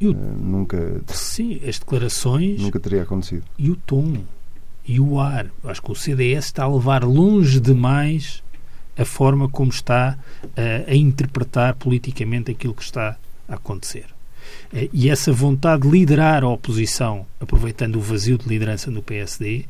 o, 0.00 0.10
uh, 0.10 0.14
nunca. 0.14 1.02
Sim, 1.08 1.60
as 1.66 1.78
declarações. 1.78 2.60
Nunca 2.60 2.78
teria 2.78 3.02
acontecido. 3.02 3.44
E 3.58 3.70
o 3.70 3.76
tom. 3.76 4.16
E 4.86 5.00
o 5.00 5.20
ar. 5.20 5.50
Acho 5.64 5.82
que 5.82 5.92
o 5.92 5.94
CDS 5.94 6.46
está 6.46 6.64
a 6.64 6.72
levar 6.72 7.04
longe 7.04 7.60
demais 7.60 8.42
a 8.96 9.04
forma 9.04 9.48
como 9.48 9.70
está 9.70 10.18
uh, 10.44 10.90
a 10.90 10.94
interpretar 10.94 11.74
politicamente 11.74 12.50
aquilo 12.50 12.74
que 12.74 12.82
está 12.82 13.16
a 13.48 13.54
acontecer. 13.54 14.06
Uh, 14.72 14.88
e 14.92 15.10
essa 15.10 15.32
vontade 15.32 15.82
de 15.82 15.88
liderar 15.88 16.44
a 16.44 16.48
oposição, 16.48 17.26
aproveitando 17.40 17.96
o 17.96 18.00
vazio 18.00 18.38
de 18.38 18.48
liderança 18.48 18.90
no 18.90 19.02
PSD, 19.02 19.64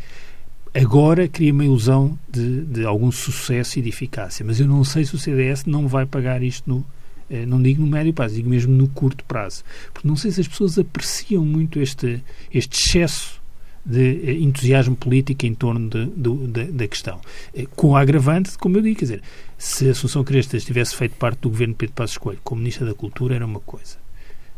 agora 0.75 1.29
cria 1.29 1.53
uma 1.53 1.65
ilusão 1.65 2.19
de, 2.31 2.63
de 2.63 2.85
algum 2.85 3.11
sucesso 3.11 3.79
e 3.79 3.83
de 3.83 3.89
eficácia. 3.89 4.45
Mas 4.45 4.61
eu 4.61 4.67
não 4.67 4.85
sei 4.85 5.05
se 5.05 5.15
o 5.15 5.19
CDS 5.19 5.65
não 5.65 5.89
vai 5.89 6.07
pagar 6.07 6.43
isto 6.43 6.69
no 6.69 6.85
eh, 7.31 7.45
não 7.45 7.61
digo 7.61 7.83
no 7.83 7.87
médio 7.87 8.13
prazo, 8.13 8.35
digo 8.35 8.49
mesmo 8.49 8.73
no 8.73 8.89
curto 8.89 9.25
prazo. 9.25 9.63
Porque 9.93 10.09
não 10.09 10.17
sei 10.17 10.31
se 10.31 10.41
as 10.41 10.49
pessoas 10.49 10.79
apreciam 10.79 11.45
muito 11.45 11.79
este, 11.81 12.23
este 12.53 12.81
excesso 12.81 13.41
de 13.85 14.31
eh, 14.31 14.33
entusiasmo 14.41 14.97
político 14.97 15.47
em 15.47 15.55
torno 15.55 15.89
de, 15.89 16.07
de, 16.07 16.65
da 16.73 16.89
questão. 16.89 17.21
Eh, 17.55 17.67
com 17.77 17.97
a 17.97 18.01
agravante, 18.01 18.57
como 18.59 18.77
eu 18.77 18.83
digo, 18.83 18.99
quer 18.99 19.05
dizer, 19.05 19.23
se 19.57 19.89
Assunção 19.89 20.25
Crestas 20.25 20.65
tivesse 20.65 20.97
feito 20.97 21.17
parte 21.17 21.41
do 21.41 21.51
governo 21.51 21.75
de 21.75 21.79
Pedro 21.79 21.95
Passos 21.95 22.19
Coelho 22.19 22.41
como 22.43 22.61
Ministra 22.61 22.87
da 22.87 22.95
Cultura, 22.95 23.35
era 23.35 23.45
uma 23.47 23.61
coisa. 23.61 23.97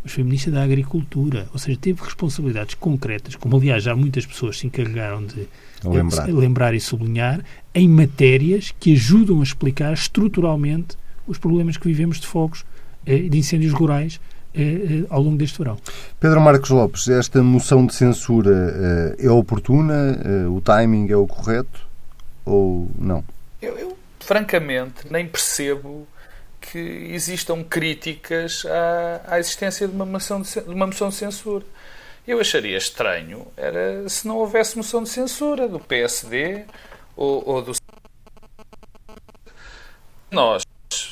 Mas 0.02 0.12
foi 0.12 0.24
Ministra 0.24 0.52
da 0.52 0.62
Agricultura, 0.62 1.48
ou 1.52 1.58
seja, 1.58 1.78
teve 1.78 2.02
responsabilidades 2.02 2.74
concretas, 2.74 3.34
como 3.34 3.56
aliás 3.56 3.82
já 3.82 3.94
muitas 3.94 4.24
pessoas 4.24 4.58
se 4.58 4.66
encarregaram 4.66 5.24
de 5.24 5.46
lembrar. 5.84 6.26
lembrar 6.26 6.74
e 6.74 6.80
sublinhar, 6.80 7.44
em 7.74 7.88
matérias 7.88 8.72
que 8.80 8.94
ajudam 8.94 9.40
a 9.40 9.42
explicar 9.42 9.92
estruturalmente 9.92 10.96
os 11.26 11.38
problemas 11.38 11.76
que 11.76 11.86
vivemos 11.86 12.18
de 12.18 12.26
fogos, 12.26 12.64
eh, 13.06 13.18
de 13.18 13.38
incêndios 13.38 13.72
rurais 13.72 14.20
eh, 14.54 14.62
eh, 14.62 15.06
ao 15.08 15.22
longo 15.22 15.36
deste 15.36 15.58
verão. 15.58 15.76
Pedro 16.18 16.40
Marcos 16.40 16.70
Lopes, 16.70 17.08
esta 17.08 17.42
moção 17.42 17.86
de 17.86 17.94
censura 17.94 19.16
é 19.18 19.30
oportuna? 19.30 20.18
O 20.50 20.60
timing 20.60 21.10
é 21.10 21.16
o 21.16 21.26
correto 21.26 21.86
ou 22.44 22.90
não? 22.98 23.24
Eu, 23.62 23.76
eu 23.78 23.96
francamente, 24.18 25.06
nem 25.10 25.26
percebo 25.26 26.06
que 26.60 26.78
existam 26.78 27.64
críticas 27.64 28.64
à, 28.66 29.34
à 29.34 29.38
existência 29.38 29.88
de 29.88 29.94
uma, 29.94 30.04
moção 30.04 30.42
de, 30.42 30.48
de 30.52 30.70
uma 30.70 30.86
moção 30.86 31.08
de 31.08 31.14
censura. 31.14 31.64
Eu 32.26 32.38
acharia 32.38 32.76
estranho 32.76 33.46
era 33.56 34.08
se 34.08 34.28
não 34.28 34.36
houvesse 34.36 34.76
moção 34.76 35.02
de 35.02 35.08
censura 35.08 35.66
do 35.66 35.80
PSD 35.80 36.64
ou, 37.16 37.42
ou 37.48 37.62
do. 37.62 37.72
Nós 40.30 40.62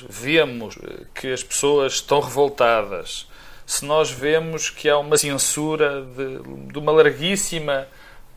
vemos 0.08 0.76
que 1.14 1.32
as 1.32 1.42
pessoas 1.42 1.94
estão 1.94 2.20
revoltadas, 2.20 3.26
se 3.66 3.84
nós 3.84 4.10
vemos 4.10 4.70
que 4.70 4.88
há 4.88 4.98
uma 4.98 5.18
censura 5.18 6.02
de, 6.02 6.70
de 6.72 6.78
uma 6.78 6.92
larguíssima 6.92 7.88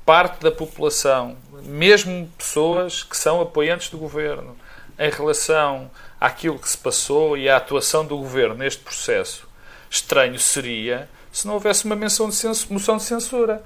parte 0.06 0.42
da 0.42 0.52
população, 0.52 1.38
mesmo 1.64 2.28
pessoas 2.38 3.04
que 3.04 3.16
são 3.16 3.40
apoiantes 3.40 3.90
do 3.90 3.98
governo, 3.98 4.58
em 4.98 5.10
relação 5.10 5.90
àquilo 6.22 6.60
que 6.60 6.70
se 6.70 6.78
passou 6.78 7.36
e 7.36 7.50
à 7.50 7.58
atuação 7.58 8.06
do 8.06 8.16
governo 8.16 8.56
neste 8.56 8.84
processo, 8.84 9.50
estranho 9.90 10.40
seria 10.40 11.10
se 11.32 11.48
não 11.48 11.56
houvesse 11.56 11.86
uma 11.86 11.96
menção 11.96 12.30
de 12.30 12.36
censura, 12.36 12.74
moção 12.74 12.98
de 12.98 13.04
censura. 13.04 13.64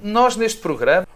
Nós, 0.00 0.36
neste 0.36 0.60
programa 0.60 1.06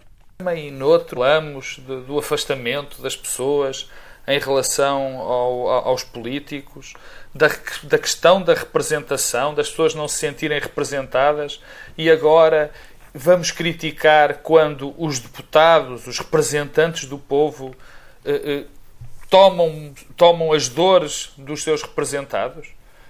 e 0.55 0.69
noutro, 0.69 1.21
falamos 1.21 1.79
do 1.79 2.19
afastamento 2.19 3.01
das 3.01 3.15
pessoas 3.15 3.89
em 4.27 4.39
relação 4.39 5.17
ao, 5.19 5.69
aos 5.87 6.03
políticos, 6.03 6.93
da, 7.33 7.49
da 7.83 7.97
questão 7.97 8.41
da 8.41 8.53
representação, 8.53 9.53
das 9.53 9.69
pessoas 9.69 9.95
não 9.95 10.07
se 10.07 10.17
sentirem 10.17 10.59
representadas, 10.59 11.61
e 11.97 12.09
agora 12.09 12.71
vamos 13.13 13.51
criticar 13.51 14.35
quando 14.35 14.93
os 14.97 15.19
deputados, 15.19 16.07
os 16.07 16.19
representantes 16.19 17.05
do 17.05 17.17
povo, 17.17 17.75
eh, 18.25 18.41
eh, 18.45 18.65
tomam, 19.33 19.95
tomam 20.15 20.53
as 20.53 20.69
dores 20.69 21.33
dos 21.35 21.63
seus 21.63 21.81
representados? 21.81 22.67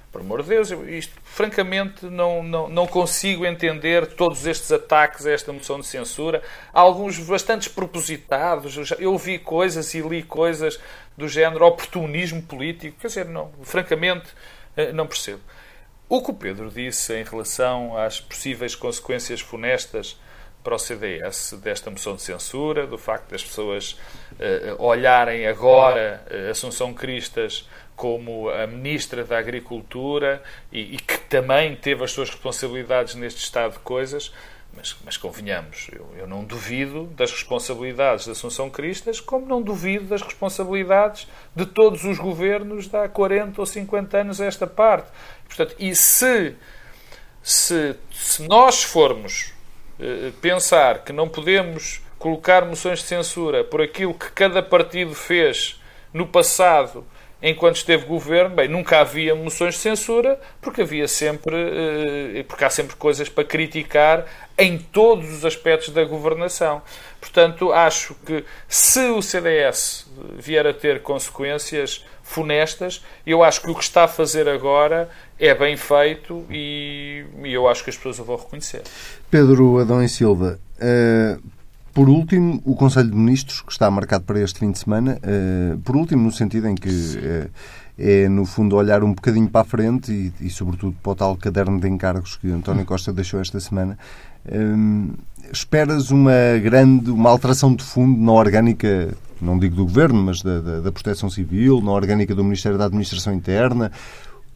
Por 0.10 0.22
amor 0.22 0.42
de 0.42 0.50
Deus, 0.50 0.72
isto, 0.88 1.14
francamente, 1.26 2.06
não, 2.06 2.42
não, 2.42 2.70
não 2.70 2.88
consigo 2.88 3.46
entender 3.46 4.08
todos 4.08 4.46
estes 4.46 4.72
ataques 4.72 5.26
a 5.26 5.32
esta 5.32 5.52
moção 5.52 5.82
de 5.82 5.86
censura. 5.86 6.42
Alguns 6.72 7.20
bastante 7.20 7.70
propositados. 7.70 8.92
Eu 9.00 9.18
vi 9.18 9.38
coisas 9.38 9.94
e 9.96 10.00
li 10.00 10.24
coisas 10.24 10.80
do 11.18 11.28
género 11.28 11.66
oportunismo 11.66 12.42
político. 12.42 13.02
Quer 13.02 13.08
dizer, 13.08 13.26
não, 13.26 13.52
francamente, 13.64 14.28
eh, 14.78 14.94
não 14.94 15.06
percebo. 15.06 15.42
O 16.08 16.22
que 16.22 16.32
o 16.32 16.34
Pedro 16.34 16.70
disse 16.70 17.14
em 17.14 17.24
relação 17.24 17.98
às 17.98 18.22
possíveis 18.22 18.76
consequências 18.76 19.42
funestas 19.42 20.18
para 20.64 20.76
o 20.76 20.80
CDS 20.80 21.54
desta 21.62 21.92
moção 21.92 22.16
de 22.16 22.22
censura, 22.22 22.88
do 22.88 22.98
facto 22.98 23.30
das 23.30 23.44
pessoas 23.44 23.92
uh, 24.34 24.82
olharem 24.82 25.46
agora 25.46 26.24
uh, 26.32 26.52
Assunção 26.52 26.94
Cristas 26.94 27.68
como 27.96 28.50
a 28.50 28.66
Ministra 28.66 29.24
da 29.24 29.38
Agricultura 29.38 30.42
e, 30.72 30.96
e, 30.96 30.98
que 30.98 31.18
também 31.20 31.76
teve 31.76 32.04
as 32.04 32.12
suas 32.12 32.30
responsabilidades 32.30 33.14
neste 33.16 33.42
estado 33.42 33.74
de 33.74 33.80
coisas, 33.80 34.34
mas, 34.76 34.96
mas 35.06 35.18
convenhamos, 35.18 35.88
eu, 35.92 36.10
eu, 36.18 36.28
não 36.28 36.44
duvido 36.44 37.06
das 37.16 37.32
responsabilidades 37.32 38.26
de 38.26 38.32
Assunção 38.32 38.70
Cristas, 38.70 39.20
como 39.20 39.46
não 39.46 39.62
duvido 39.62 40.06
das 40.06 40.24
responsabilidades 40.24 41.28
de 41.56 41.66
todos 41.66 42.04
os 42.04 42.18
governos 42.18 42.88
de 42.88 42.98
há 42.98 43.08
40 43.08 43.62
ou 43.62 43.66
50 43.66 44.18
anos 44.18 44.42
a 44.42 44.46
esta 44.46 44.66
parte. 44.66 45.10
Portanto, 45.46 45.76
e 45.78 45.96
se, 45.96 46.56
se, 47.44 47.96
se 48.12 48.48
nós 48.48 48.84
formos 48.84 49.53
pensar 50.42 51.04
que 51.04 51.14
não 51.14 51.30
podemos 51.30 52.02
colocar 52.18 52.66
moções 52.66 53.00
de 53.00 53.06
censura 53.06 53.64
por 53.64 53.82
aquilo 53.82 54.14
que 54.14 54.32
cada 54.32 54.64
partido 54.64 55.14
fez 55.14 55.80
no 56.14 56.28
passado 56.28 57.06
enquanto 57.44 57.76
esteve 57.76 58.06
governo, 58.06 58.56
bem, 58.56 58.70
nunca 58.70 59.02
havia 59.02 59.36
moções 59.36 59.74
de 59.76 59.82
censura, 59.82 60.40
porque 60.62 60.82
havia 60.82 61.10
sempre, 61.10 61.54
eh, 61.56 62.46
porque 62.48 62.64
há 62.64 62.70
sempre 62.70 62.96
coisas 62.96 63.28
para 63.28 63.44
criticar 63.44 64.26
em 64.58 64.78
todos 64.78 65.30
os 65.30 65.44
aspectos 65.44 65.90
da 65.90 66.06
governação. 66.06 66.82
Portanto, 67.20 67.74
acho 67.74 68.16
que 68.26 68.46
se 68.68 69.10
o 69.10 69.22
CDS 69.22 70.10
vier 70.38 70.66
a 70.66 70.74
ter 70.74 71.02
consequências 71.02 72.06
funestas, 72.24 73.04
eu 73.28 73.44
acho 73.44 73.62
que 73.62 73.70
o 73.70 73.76
que 73.76 73.84
está 73.84 74.06
a 74.06 74.08
fazer 74.08 74.48
agora 74.48 75.10
é 75.38 75.54
bem 75.54 75.76
feito 75.76 76.46
e, 76.50 77.26
eu 77.44 77.68
acho 77.68 77.84
que 77.84 77.90
as 77.90 77.98
pessoas 77.98 78.20
o 78.20 78.24
vão 78.24 78.38
reconhecer. 78.38 78.84
Pedro 79.30 79.80
Adão 79.80 80.02
e 80.02 80.08
Silva, 80.08 80.60
uh, 80.78 81.44
por 81.94 82.10
último, 82.10 82.62
o 82.66 82.76
Conselho 82.76 83.10
de 83.10 83.16
Ministros, 83.16 83.62
que 83.62 83.72
está 83.72 83.90
marcado 83.92 84.24
para 84.24 84.40
este 84.40 84.60
fim 84.60 84.72
de 84.72 84.80
semana, 84.80 85.20
uh, 85.24 85.78
por 85.80 85.96
último, 85.96 86.24
no 86.24 86.32
sentido 86.32 86.68
em 86.68 86.76
que 86.76 86.90
uh, 86.90 87.50
é, 87.98 88.28
no 88.28 88.46
fundo, 88.46 88.76
olhar 88.76 89.04
um 89.04 89.14
bocadinho 89.14 89.48
para 89.48 89.62
a 89.62 89.64
frente 89.64 90.12
e, 90.12 90.48
e, 90.48 90.50
sobretudo, 90.50 90.96
para 91.04 91.12
o 91.12 91.16
tal 91.16 91.36
caderno 91.36 91.80
de 91.80 91.88
encargos 91.88 92.38
que 92.38 92.52
António 92.52 92.86
Costa 92.86 93.14
deixou 93.14 93.40
esta 93.40 93.60
semana. 93.60 93.98
Um, 94.52 95.12
esperas 95.52 96.10
uma 96.10 96.58
grande, 96.62 97.12
uma 97.12 97.30
alteração 97.30 97.76
de 97.76 97.84
fundo 97.84 98.20
na 98.20 98.32
orgânica, 98.32 99.16
não 99.40 99.60
digo 99.60 99.76
do 99.76 99.86
Governo, 99.86 100.24
mas 100.24 100.42
da, 100.42 100.60
da, 100.60 100.80
da 100.82 100.92
Proteção 100.92 101.30
Civil, 101.30 101.82
na 101.82 101.92
orgânica 101.92 102.34
do 102.34 102.44
Ministério 102.44 102.78
da 102.78 102.86
Administração 102.86 103.34
Interna? 103.34 103.92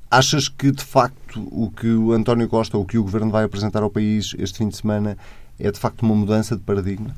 Achas 0.10 0.50
que, 0.50 0.72
de 0.72 0.84
facto, 0.84 1.48
o 1.52 1.70
que 1.70 1.90
o 1.90 2.14
António 2.14 2.48
Costa 2.48 2.78
o 2.78 2.86
que 2.86 2.98
o 2.98 3.04
Governo 3.04 3.30
vai 3.30 3.44
apresentar 3.44 3.84
ao 3.84 3.90
país 3.90 4.34
este 4.40 4.58
fim 4.58 4.70
de 4.70 4.78
semana 4.78 5.18
é, 5.60 5.72
de 5.72 5.80
facto, 5.80 6.02
uma 6.02 6.16
mudança 6.16 6.56
de 6.56 6.64
paradigma? 6.64 7.16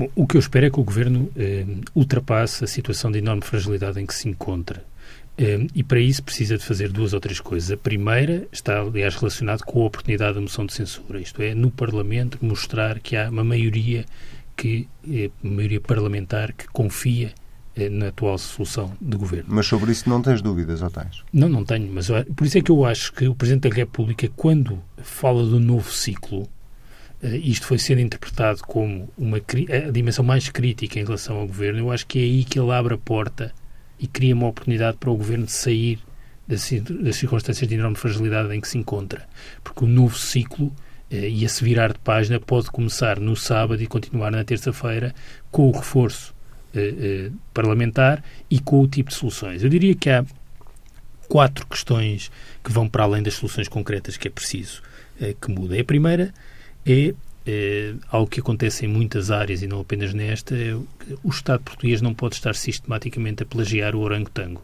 Bom, 0.00 0.08
o 0.14 0.26
que 0.26 0.38
eu 0.38 0.38
espero 0.38 0.64
é 0.64 0.70
que 0.70 0.80
o 0.80 0.82
Governo 0.82 1.30
eh, 1.36 1.66
ultrapasse 1.94 2.64
a 2.64 2.66
situação 2.66 3.12
de 3.12 3.18
enorme 3.18 3.42
fragilidade 3.42 4.00
em 4.00 4.06
que 4.06 4.14
se 4.14 4.30
encontra. 4.30 4.82
Eh, 5.36 5.66
e 5.74 5.82
para 5.82 6.00
isso 6.00 6.22
precisa 6.22 6.56
de 6.56 6.64
fazer 6.64 6.90
duas 6.90 7.12
ou 7.12 7.20
três 7.20 7.38
coisas. 7.38 7.70
A 7.70 7.76
primeira 7.76 8.48
está, 8.50 8.80
aliás, 8.80 9.14
relacionada 9.16 9.62
com 9.62 9.82
a 9.82 9.84
oportunidade 9.84 10.36
da 10.36 10.40
moção 10.40 10.64
de 10.64 10.72
censura, 10.72 11.20
isto 11.20 11.42
é, 11.42 11.54
no 11.54 11.70
Parlamento 11.70 12.38
mostrar 12.40 12.98
que 12.98 13.14
há 13.14 13.28
uma 13.28 13.44
maioria 13.44 14.06
que 14.56 14.88
eh, 15.06 15.30
maioria 15.42 15.82
parlamentar 15.82 16.54
que 16.54 16.66
confia 16.68 17.34
eh, 17.76 17.90
na 17.90 18.08
atual 18.08 18.38
solução 18.38 18.96
de 19.02 19.18
governo. 19.18 19.48
Mas 19.48 19.66
sobre 19.66 19.92
isso 19.92 20.08
não 20.08 20.22
tens 20.22 20.40
dúvidas, 20.40 20.80
ou 20.80 20.88
tens? 20.88 21.22
Não, 21.30 21.50
não 21.50 21.62
tenho, 21.62 21.92
mas 21.92 22.08
por 22.34 22.46
isso 22.46 22.56
é 22.56 22.62
que 22.62 22.70
eu 22.70 22.86
acho 22.86 23.12
que 23.12 23.28
o 23.28 23.34
Presidente 23.34 23.68
da 23.68 23.76
República, 23.76 24.30
quando 24.34 24.82
fala 24.96 25.44
do 25.44 25.60
novo 25.60 25.92
ciclo, 25.92 26.48
isto 27.22 27.66
foi 27.66 27.78
sendo 27.78 28.00
interpretado 28.00 28.62
como 28.62 29.08
uma, 29.16 29.38
a 29.38 29.90
dimensão 29.90 30.24
mais 30.24 30.48
crítica 30.48 30.98
em 30.98 31.04
relação 31.04 31.36
ao 31.36 31.46
governo, 31.46 31.80
eu 31.80 31.92
acho 31.92 32.06
que 32.06 32.18
é 32.18 32.22
aí 32.22 32.44
que 32.44 32.58
ele 32.58 32.70
abre 32.70 32.94
a 32.94 32.98
porta 32.98 33.52
e 33.98 34.06
cria 34.06 34.34
uma 34.34 34.48
oportunidade 34.48 34.96
para 34.96 35.10
o 35.10 35.16
governo 35.16 35.44
de 35.44 35.52
sair 35.52 35.98
das, 36.48 36.62
circunstâncias 37.16 37.68
de 37.68 37.74
enorme 37.74 37.96
fragilidade 37.96 38.54
em 38.54 38.60
que 38.60 38.68
se 38.68 38.78
encontra. 38.78 39.28
Porque 39.62 39.84
o 39.84 39.88
novo 39.88 40.16
ciclo 40.16 40.72
eh, 41.10 41.28
e 41.28 41.44
a 41.44 41.48
se 41.48 41.62
virar 41.62 41.92
de 41.92 41.98
página 41.98 42.40
pode 42.40 42.70
começar 42.70 43.20
no 43.20 43.36
sábado 43.36 43.82
e 43.82 43.86
continuar 43.86 44.30
na 44.30 44.42
terça-feira 44.42 45.14
com 45.50 45.68
o 45.68 45.72
reforço 45.72 46.34
eh, 46.74 46.94
eh, 46.98 47.30
parlamentar 47.52 48.22
e 48.48 48.60
com 48.60 48.80
o 48.80 48.88
tipo 48.88 49.10
de 49.10 49.16
soluções. 49.16 49.62
Eu 49.62 49.68
diria 49.68 49.94
que 49.94 50.08
há 50.08 50.24
quatro 51.28 51.66
questões 51.66 52.30
que 52.62 52.72
vão 52.72 52.88
para 52.88 53.04
além 53.04 53.22
das 53.22 53.34
soluções 53.34 53.68
concretas 53.68 54.16
que 54.16 54.28
é 54.28 54.30
preciso 54.30 54.82
eh, 55.20 55.34
que 55.40 55.50
mudem. 55.50 55.80
A 55.80 55.84
primeira 55.84 56.32
é, 56.86 57.14
é 57.46 57.94
algo 58.10 58.30
que 58.30 58.40
acontece 58.40 58.84
em 58.84 58.88
muitas 58.88 59.30
áreas 59.30 59.62
e 59.62 59.66
não 59.66 59.80
apenas 59.80 60.14
nesta, 60.14 60.54
é, 60.54 60.74
o 61.22 61.28
Estado 61.28 61.62
português 61.62 62.00
não 62.00 62.14
pode 62.14 62.36
estar 62.36 62.54
sistematicamente 62.54 63.42
a 63.42 63.46
plagiar 63.46 63.94
o 63.94 64.00
orangotango. 64.00 64.62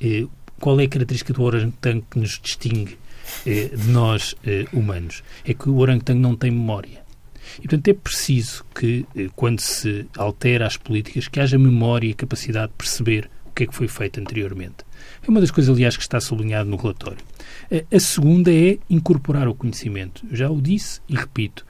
É, 0.00 0.26
qual 0.60 0.80
é 0.80 0.84
a 0.84 0.88
característica 0.88 1.32
do 1.32 1.42
orangotango 1.42 2.04
que 2.10 2.18
nos 2.18 2.40
distingue 2.42 2.98
de 3.44 3.88
nós 3.90 4.34
humanos? 4.72 5.22
É 5.44 5.54
que 5.54 5.68
o 5.68 5.76
orangotango 5.76 6.20
não 6.20 6.34
tem 6.34 6.50
memória. 6.50 7.00
E, 7.58 7.62
portanto, 7.62 7.88
é 7.88 7.94
preciso 7.94 8.64
que, 8.74 9.06
quando 9.36 9.60
se 9.60 10.06
altera 10.16 10.66
as 10.66 10.76
políticas, 10.76 11.28
que 11.28 11.40
haja 11.40 11.58
memória 11.58 12.08
e 12.08 12.14
capacidade 12.14 12.72
de 12.72 12.78
perceber 12.78 13.30
o 13.46 13.52
que 13.52 13.64
é 13.64 13.66
que 13.66 13.74
foi 13.74 13.88
feito 13.88 14.20
anteriormente. 14.20 14.84
É 15.26 15.30
uma 15.30 15.40
das 15.40 15.50
coisas, 15.50 15.74
aliás, 15.74 15.96
que 15.96 16.02
está 16.02 16.20
sublinhado 16.20 16.68
no 16.68 16.76
relatório. 16.76 17.24
A 17.92 18.00
segunda 18.00 18.52
é 18.52 18.78
incorporar 18.88 19.48
o 19.48 19.54
conhecimento. 19.54 20.24
Eu 20.30 20.36
já 20.36 20.50
o 20.50 20.60
disse 20.60 21.00
e 21.08 21.14
repito. 21.14 21.66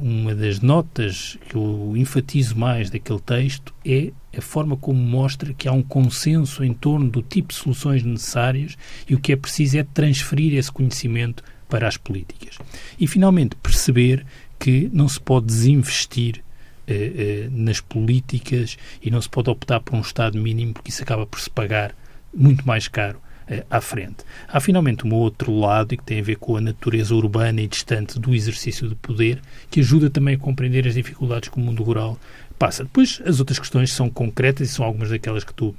Uma 0.00 0.34
das 0.36 0.60
notas 0.60 1.36
que 1.48 1.56
eu 1.56 1.94
enfatizo 1.96 2.56
mais 2.56 2.90
daquele 2.90 3.18
texto 3.18 3.74
é 3.84 4.12
a 4.36 4.40
forma 4.40 4.76
como 4.76 5.00
mostra 5.00 5.52
que 5.52 5.66
há 5.66 5.72
um 5.72 5.82
consenso 5.82 6.62
em 6.62 6.72
torno 6.72 7.10
do 7.10 7.22
tipo 7.22 7.48
de 7.48 7.54
soluções 7.54 8.04
necessárias 8.04 8.76
e 9.08 9.14
o 9.14 9.20
que 9.20 9.32
é 9.32 9.36
preciso 9.36 9.78
é 9.78 9.82
transferir 9.82 10.54
esse 10.54 10.70
conhecimento 10.70 11.42
para 11.68 11.88
as 11.88 11.96
políticas. 11.96 12.58
E, 13.00 13.06
finalmente, 13.06 13.56
perceber 13.56 14.24
que 14.58 14.88
não 14.92 15.08
se 15.08 15.20
pode 15.20 15.46
desinvestir 15.46 16.42
eh, 16.86 16.94
eh, 16.94 17.48
nas 17.50 17.80
políticas 17.80 18.76
e 19.02 19.10
não 19.10 19.20
se 19.20 19.28
pode 19.28 19.50
optar 19.50 19.80
por 19.80 19.94
um 19.96 20.00
Estado 20.00 20.38
mínimo, 20.38 20.74
porque 20.74 20.90
isso 20.90 21.02
acaba 21.02 21.26
por 21.26 21.40
se 21.40 21.50
pagar 21.50 21.94
muito 22.32 22.66
mais 22.66 22.88
caro 22.88 23.18
eh, 23.18 23.33
à 23.68 23.80
frente. 23.80 24.24
Há 24.48 24.60
finalmente 24.60 25.06
um 25.06 25.14
outro 25.14 25.54
lado 25.54 25.94
e 25.94 25.96
que 25.96 26.04
tem 26.04 26.20
a 26.20 26.22
ver 26.22 26.36
com 26.36 26.56
a 26.56 26.60
natureza 26.60 27.14
urbana 27.14 27.60
e 27.60 27.66
distante 27.66 28.18
do 28.18 28.34
exercício 28.34 28.88
do 28.88 28.96
poder, 28.96 29.40
que 29.70 29.80
ajuda 29.80 30.08
também 30.08 30.34
a 30.34 30.38
compreender 30.38 30.86
as 30.86 30.94
dificuldades 30.94 31.48
que 31.48 31.56
o 31.56 31.60
mundo 31.60 31.82
rural 31.82 32.18
passa. 32.58 32.84
Depois, 32.84 33.20
as 33.24 33.40
outras 33.40 33.58
questões 33.58 33.92
são 33.92 34.08
concretas 34.08 34.68
e 34.68 34.72
são 34.72 34.84
algumas 34.84 35.10
daquelas 35.10 35.44
que 35.44 35.52
tu 35.52 35.74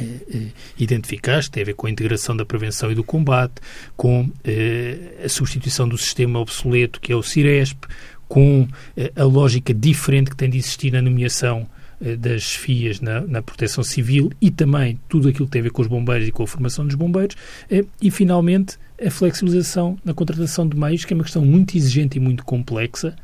eh, 0.00 0.04
eh, 0.32 0.46
identificaste, 0.78 1.50
tem 1.50 1.62
a 1.62 1.66
ver 1.66 1.74
com 1.74 1.86
a 1.86 1.90
integração 1.90 2.36
da 2.36 2.44
prevenção 2.44 2.90
e 2.90 2.94
do 2.94 3.04
combate, 3.04 3.54
com 3.96 4.30
eh, 4.44 5.22
a 5.24 5.28
substituição 5.28 5.88
do 5.88 5.98
sistema 5.98 6.38
obsoleto 6.38 7.00
que 7.00 7.12
é 7.12 7.16
o 7.16 7.22
CIRESP, 7.22 7.86
com 8.28 8.68
eh, 8.96 9.12
a 9.16 9.24
lógica 9.24 9.72
diferente 9.72 10.30
que 10.30 10.36
tem 10.36 10.50
de 10.50 10.58
existir 10.58 10.92
na 10.92 11.02
nomeação 11.02 11.60
eh, 11.62 11.77
das 12.18 12.54
FIAs 12.54 13.00
na, 13.00 13.20
na, 13.22 13.42
proteção 13.42 13.82
civil 13.82 14.30
e 14.40 14.50
também 14.50 15.00
tudo 15.08 15.28
aquilo 15.28 15.46
que 15.46 15.52
tem 15.52 15.60
a 15.60 15.64
ver 15.64 15.70
com 15.70 15.82
os 15.82 15.88
bombeiros 15.88 16.28
e 16.28 16.32
com 16.32 16.44
a 16.44 16.46
formação 16.46 16.86
dos 16.86 16.94
bombeiros 16.94 17.36
eh, 17.70 17.84
e, 18.00 18.10
finalmente, 18.10 18.78
a 19.04 19.10
flexibilização 19.10 19.98
na 20.04 20.14
contratação 20.14 20.68
de 20.68 20.76
meios, 20.76 21.04
que 21.04 21.12
é 21.12 21.16
uma 21.16 21.24
questão 21.24 21.44
muito 21.44 21.76
exigente 21.76 22.18
e 22.18 22.20
muito 22.20 22.44
complexa, 22.44 23.16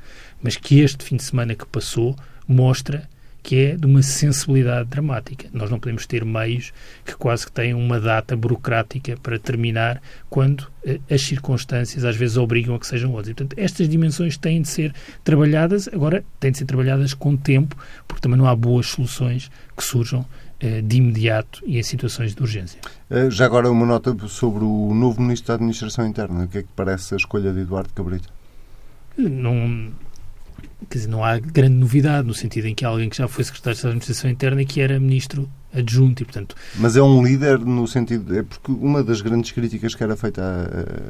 mas 0.43 0.57
que 0.57 0.81
este 0.81 1.05
fim 1.05 1.17
de 1.17 1.23
semana 1.23 1.55
que 1.55 1.67
passou 1.67 2.17
mostra 2.49 3.09
que 3.45 3.57
é 3.57 3.77
de 3.77 3.87
uma 3.87 4.03
sensibilidade 4.03 4.89
dramática. 4.89 5.47
Nós 5.53 5.71
não 5.71 5.79
podemos 5.79 6.07
ter 6.07 6.25
meios 6.25 6.73
que 7.05 7.15
quase 7.15 7.45
que 7.45 7.53
têm 7.53 7.75
uma 7.75 8.01
data 8.01 8.35
burocrática 8.35 9.19
para 9.23 9.39
terminar 9.39 10.01
quando 10.31 10.67
eh, 10.83 10.99
as 11.11 11.21
circunstâncias 11.21 12.07
às 12.07 12.17
vezes 12.17 12.39
obrigam 12.39 12.75
a 12.75 12.81
que 12.81 12.87
sejam 12.87 13.11
outras. 13.11 13.29
E, 13.29 13.35
portanto, 13.35 13.61
estas 13.61 13.87
dimensões 13.87 14.39
têm 14.39 14.63
de 14.63 14.69
ser 14.69 14.95
trabalhadas, 15.23 15.89
agora 15.89 16.25
têm 16.41 16.53
de 16.53 16.59
ser 16.59 16.65
trabalhadas 16.65 17.13
com 17.13 17.37
tempo, 17.37 17.77
porque 18.09 18.23
também 18.23 18.39
não 18.39 18.47
há 18.47 18.57
boas 18.57 18.87
soluções 18.87 19.51
que 19.77 19.85
surjam 19.85 20.25
eh, 20.59 20.81
de 20.81 20.97
imediato 20.97 21.63
e 21.67 21.79
em 21.79 21.83
situações 21.83 22.35
de 22.35 22.41
urgência. 22.41 22.81
Eh, 23.11 23.29
já 23.31 23.45
agora 23.45 23.71
uma 23.71 23.85
nota 23.85 24.17
sobre 24.27 24.65
o 24.65 24.95
novo 24.95 25.21
Ministro 25.21 25.49
da 25.49 25.55
Administração 25.57 26.07
Interna. 26.07 26.45
O 26.45 26.49
que 26.49 26.59
é 26.59 26.63
que 26.63 26.71
parece 26.75 27.13
a 27.13 27.19
escolha 27.19 27.53
de 27.53 27.61
Eduardo 27.61 27.93
Cabrita? 27.93 28.31
Não, 29.19 29.93
quer 30.85 30.99
dizer, 30.99 31.11
não 31.11 31.25
há 31.25 31.39
grande 31.39 31.75
novidade, 31.75 32.27
no 32.27 32.35
sentido 32.35 32.67
em 32.67 32.75
que 32.75 32.85
há 32.85 32.89
alguém 32.89 33.09
que 33.09 33.17
já 33.17 33.29
foi 33.29 33.45
secretário 33.45 33.81
da 33.81 33.89
Administração 33.89 34.31
Interna 34.31 34.63
e 34.63 34.67
que 34.67 34.81
era 34.81 34.99
ministro 34.99 35.49
adjunto 35.73 36.23
e, 36.23 36.25
portanto... 36.25 36.55
Mas 36.77 36.97
é 36.97 37.03
um 37.03 37.25
líder 37.25 37.59
no 37.59 37.87
sentido... 37.87 38.37
É 38.37 38.43
porque 38.43 38.71
uma 38.71 39.03
das 39.03 39.21
grandes 39.21 39.51
críticas 39.51 39.95
que 39.95 40.03
era 40.03 40.17
feita 40.17 40.43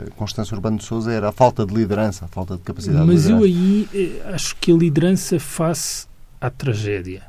a 0.06 0.10
Constância 0.12 0.54
Urbano 0.54 0.78
de 0.78 0.84
Sousa 0.84 1.12
era 1.12 1.28
a 1.28 1.32
falta 1.32 1.66
de 1.66 1.74
liderança, 1.74 2.24
a 2.24 2.28
falta 2.28 2.56
de 2.56 2.62
capacidade 2.62 3.06
Mas 3.06 3.24
de 3.24 3.32
liderança. 3.32 3.46
eu 3.46 3.54
aí 3.54 3.88
eh, 3.94 4.32
acho 4.34 4.56
que 4.56 4.72
a 4.72 4.74
liderança 4.74 5.38
face 5.38 6.06
à 6.40 6.48
tragédia. 6.50 7.22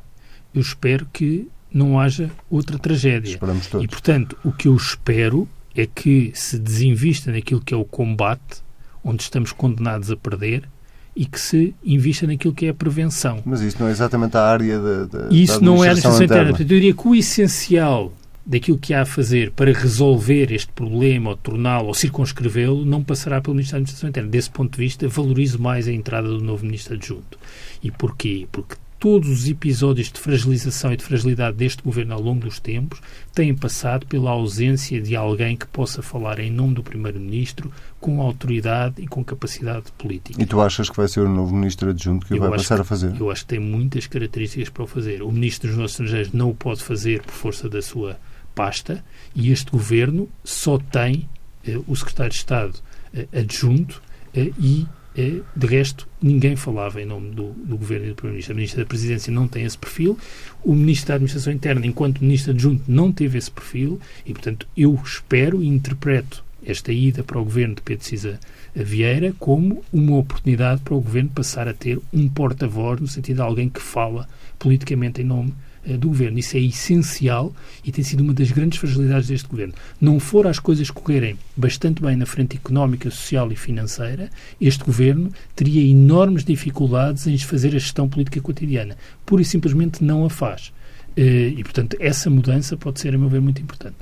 Eu 0.53 0.61
espero 0.61 1.05
que 1.11 1.49
não 1.73 1.99
haja 1.99 2.31
outra 2.49 2.79
tragédia. 2.79 3.33
Esperamos 3.33 3.67
todos. 3.67 3.83
E, 3.83 3.87
portanto, 3.87 4.37
o 4.45 4.51
que 4.51 4.69
eu 4.69 4.75
espero 4.75 5.47
é 5.75 5.85
que 5.85 6.31
se 6.33 6.57
desinvista 6.57 7.31
naquilo 7.31 7.59
que 7.59 7.73
é 7.73 7.77
o 7.77 7.83
combate, 7.83 8.63
onde 9.03 9.21
estamos 9.21 9.51
condenados 9.51 10.09
a 10.09 10.15
perder, 10.15 10.69
e 11.15 11.25
que 11.25 11.39
se 11.39 11.73
invista 11.83 12.27
naquilo 12.27 12.53
que 12.53 12.65
é 12.65 12.69
a 12.69 12.73
prevenção. 12.73 13.41
Mas 13.45 13.61
isso 13.61 13.77
não 13.79 13.87
é 13.87 13.91
exatamente 13.91 14.35
a 14.35 14.41
área 14.41 14.79
da, 14.79 15.05
da 15.05 15.27
Isso 15.31 15.59
da 15.59 15.65
não 15.65 15.83
é 15.83 15.87
a 15.87 15.91
administração 15.91 16.23
interna. 16.23 16.43
Portanto, 16.49 16.61
eu 16.61 16.67
diria 16.67 16.93
que 16.93 17.07
o 17.07 17.15
essencial 17.15 18.11
daquilo 18.45 18.77
que 18.77 18.93
há 18.93 19.01
a 19.01 19.05
fazer 19.05 19.51
para 19.51 19.71
resolver 19.71 20.51
este 20.51 20.71
problema, 20.71 21.31
ou 21.31 21.37
torná-lo, 21.37 21.87
ou 21.87 21.93
circunscrevê-lo, 21.93 22.85
não 22.85 23.03
passará 23.03 23.41
pelo 23.41 23.55
Ministro 23.55 23.73
da 23.73 23.77
Administração 23.77 24.09
Interna. 24.09 24.29
Desse 24.29 24.51
ponto 24.51 24.73
de 24.73 24.77
vista, 24.77 25.07
valorizo 25.07 25.59
mais 25.59 25.87
a 25.87 25.91
entrada 25.91 26.27
do 26.27 26.41
novo 26.41 26.63
Ministro 26.63 26.93
Adjunto. 26.93 27.39
E 27.81 27.89
porquê? 27.89 28.47
Porque 28.51 28.75
todos 29.05 29.29
os 29.29 29.47
episódios 29.47 30.11
de 30.11 30.19
fragilização 30.19 30.91
e 30.91 30.97
de 30.97 31.03
fragilidade 31.03 31.55
deste 31.55 31.83
governo 31.83 32.15
ao 32.15 32.19
longo 32.19 32.39
dos 32.39 32.59
tempos 32.59 32.99
têm 33.35 33.53
passado 33.53 34.07
pela 34.07 34.31
ausência 34.31 34.99
de 34.99 35.15
alguém 35.15 35.55
que 35.55 35.67
possa 35.67 36.01
falar 36.01 36.39
em 36.39 36.49
nome 36.49 36.73
do 36.73 36.81
Primeiro-Ministro 36.81 37.71
com 37.99 38.19
autoridade 38.19 39.03
e 39.03 39.05
com 39.05 39.23
capacidade 39.23 39.91
política. 39.95 40.41
E 40.41 40.45
tu 40.47 40.59
achas 40.59 40.89
que 40.89 40.97
vai 40.97 41.07
ser 41.07 41.19
o 41.19 41.29
novo 41.29 41.53
Ministro 41.53 41.91
Adjunto 41.91 42.25
que 42.25 42.33
o 42.33 42.39
vai 42.39 42.49
passar 42.49 42.77
que, 42.77 42.81
a 42.81 42.83
fazer? 42.83 43.15
Eu 43.19 43.29
acho 43.29 43.41
que 43.41 43.49
tem 43.49 43.59
muitas 43.59 44.07
características 44.07 44.69
para 44.69 44.83
o 44.85 44.87
fazer. 44.87 45.21
O 45.21 45.31
Ministro 45.31 45.67
dos 45.67 45.77
Negócios 45.77 45.99
Estrangeiros 45.99 46.33
não 46.33 46.49
o 46.49 46.55
pode 46.55 46.81
fazer 46.81 47.21
por 47.21 47.31
força 47.31 47.69
da 47.69 47.83
sua 47.83 48.17
pasta 48.55 49.05
e 49.35 49.51
este 49.51 49.69
governo 49.69 50.27
só 50.43 50.79
tem 50.79 51.29
eh, 51.63 51.77
o 51.85 51.95
Secretário 51.95 52.31
de 52.31 52.37
Estado 52.39 52.73
eh, 53.13 53.27
adjunto 53.31 54.01
eh, 54.33 54.51
e 54.57 54.87
de 55.15 55.67
resto, 55.67 56.07
ninguém 56.21 56.55
falava 56.55 57.01
em 57.01 57.05
nome 57.05 57.31
do, 57.31 57.51
do 57.51 57.77
Governo 57.77 58.05
e 58.05 58.09
do 58.09 58.15
Primeiro-Ministro. 58.15 58.53
A 58.53 58.55
Ministra 58.55 58.83
da 58.83 58.87
Presidência 58.87 59.31
não 59.31 59.47
tem 59.47 59.63
esse 59.63 59.77
perfil, 59.77 60.17
o 60.63 60.75
Ministro 60.75 61.07
da 61.07 61.13
Administração 61.15 61.53
Interna, 61.53 61.85
enquanto 61.85 62.21
Ministro 62.21 62.51
adjunto, 62.51 62.83
não 62.87 63.11
teve 63.11 63.37
esse 63.37 63.49
perfil 63.49 63.99
e, 64.25 64.33
portanto, 64.33 64.67
eu 64.75 64.99
espero 65.03 65.63
e 65.63 65.67
interpreto 65.67 66.43
esta 66.65 66.91
ida 66.91 67.23
para 67.23 67.39
o 67.39 67.43
Governo 67.43 67.75
de 67.75 67.81
Pedro 67.81 68.03
Cisa 68.03 68.39
Vieira 68.73 69.33
como 69.39 69.83
uma 69.93 70.17
oportunidade 70.17 70.81
para 70.81 70.95
o 70.95 71.01
Governo 71.01 71.29
passar 71.29 71.67
a 71.67 71.73
ter 71.73 71.99
um 72.11 72.27
porta-voz, 72.27 72.99
no 72.99 73.07
sentido 73.07 73.37
de 73.37 73.41
alguém 73.41 73.69
que 73.69 73.81
fala 73.81 74.27
politicamente 74.59 75.21
em 75.21 75.25
nome 75.25 75.53
do 75.93 76.07
governo. 76.09 76.39
Isso 76.39 76.57
é 76.57 76.59
essencial 76.59 77.53
e 77.83 77.91
tem 77.91 78.03
sido 78.03 78.21
uma 78.21 78.33
das 78.33 78.51
grandes 78.51 78.79
fragilidades 78.79 79.27
deste 79.27 79.47
governo. 79.47 79.73
Não 79.99 80.19
for 80.19 80.47
as 80.47 80.59
coisas 80.59 80.89
correrem 80.89 81.37
bastante 81.55 82.01
bem 82.01 82.15
na 82.15 82.25
frente 82.25 82.57
económica, 82.57 83.09
social 83.11 83.51
e 83.51 83.55
financeira, 83.55 84.29
este 84.59 84.83
governo 84.83 85.31
teria 85.55 85.81
enormes 85.89 86.43
dificuldades 86.43 87.27
em 87.27 87.37
fazer 87.37 87.69
a 87.69 87.79
gestão 87.79 88.09
política 88.09 88.41
cotidiana. 88.41 88.97
Pura 89.25 89.41
e 89.41 89.45
simplesmente 89.45 90.03
não 90.03 90.25
a 90.25 90.29
faz. 90.29 90.71
Eh, 91.15 91.53
e, 91.57 91.63
portanto, 91.63 91.95
essa 91.99 92.29
mudança 92.29 92.75
pode 92.75 92.99
ser, 92.99 93.15
a 93.15 93.17
meu 93.17 93.29
ver, 93.29 93.41
muito 93.41 93.61
importante. 93.61 93.95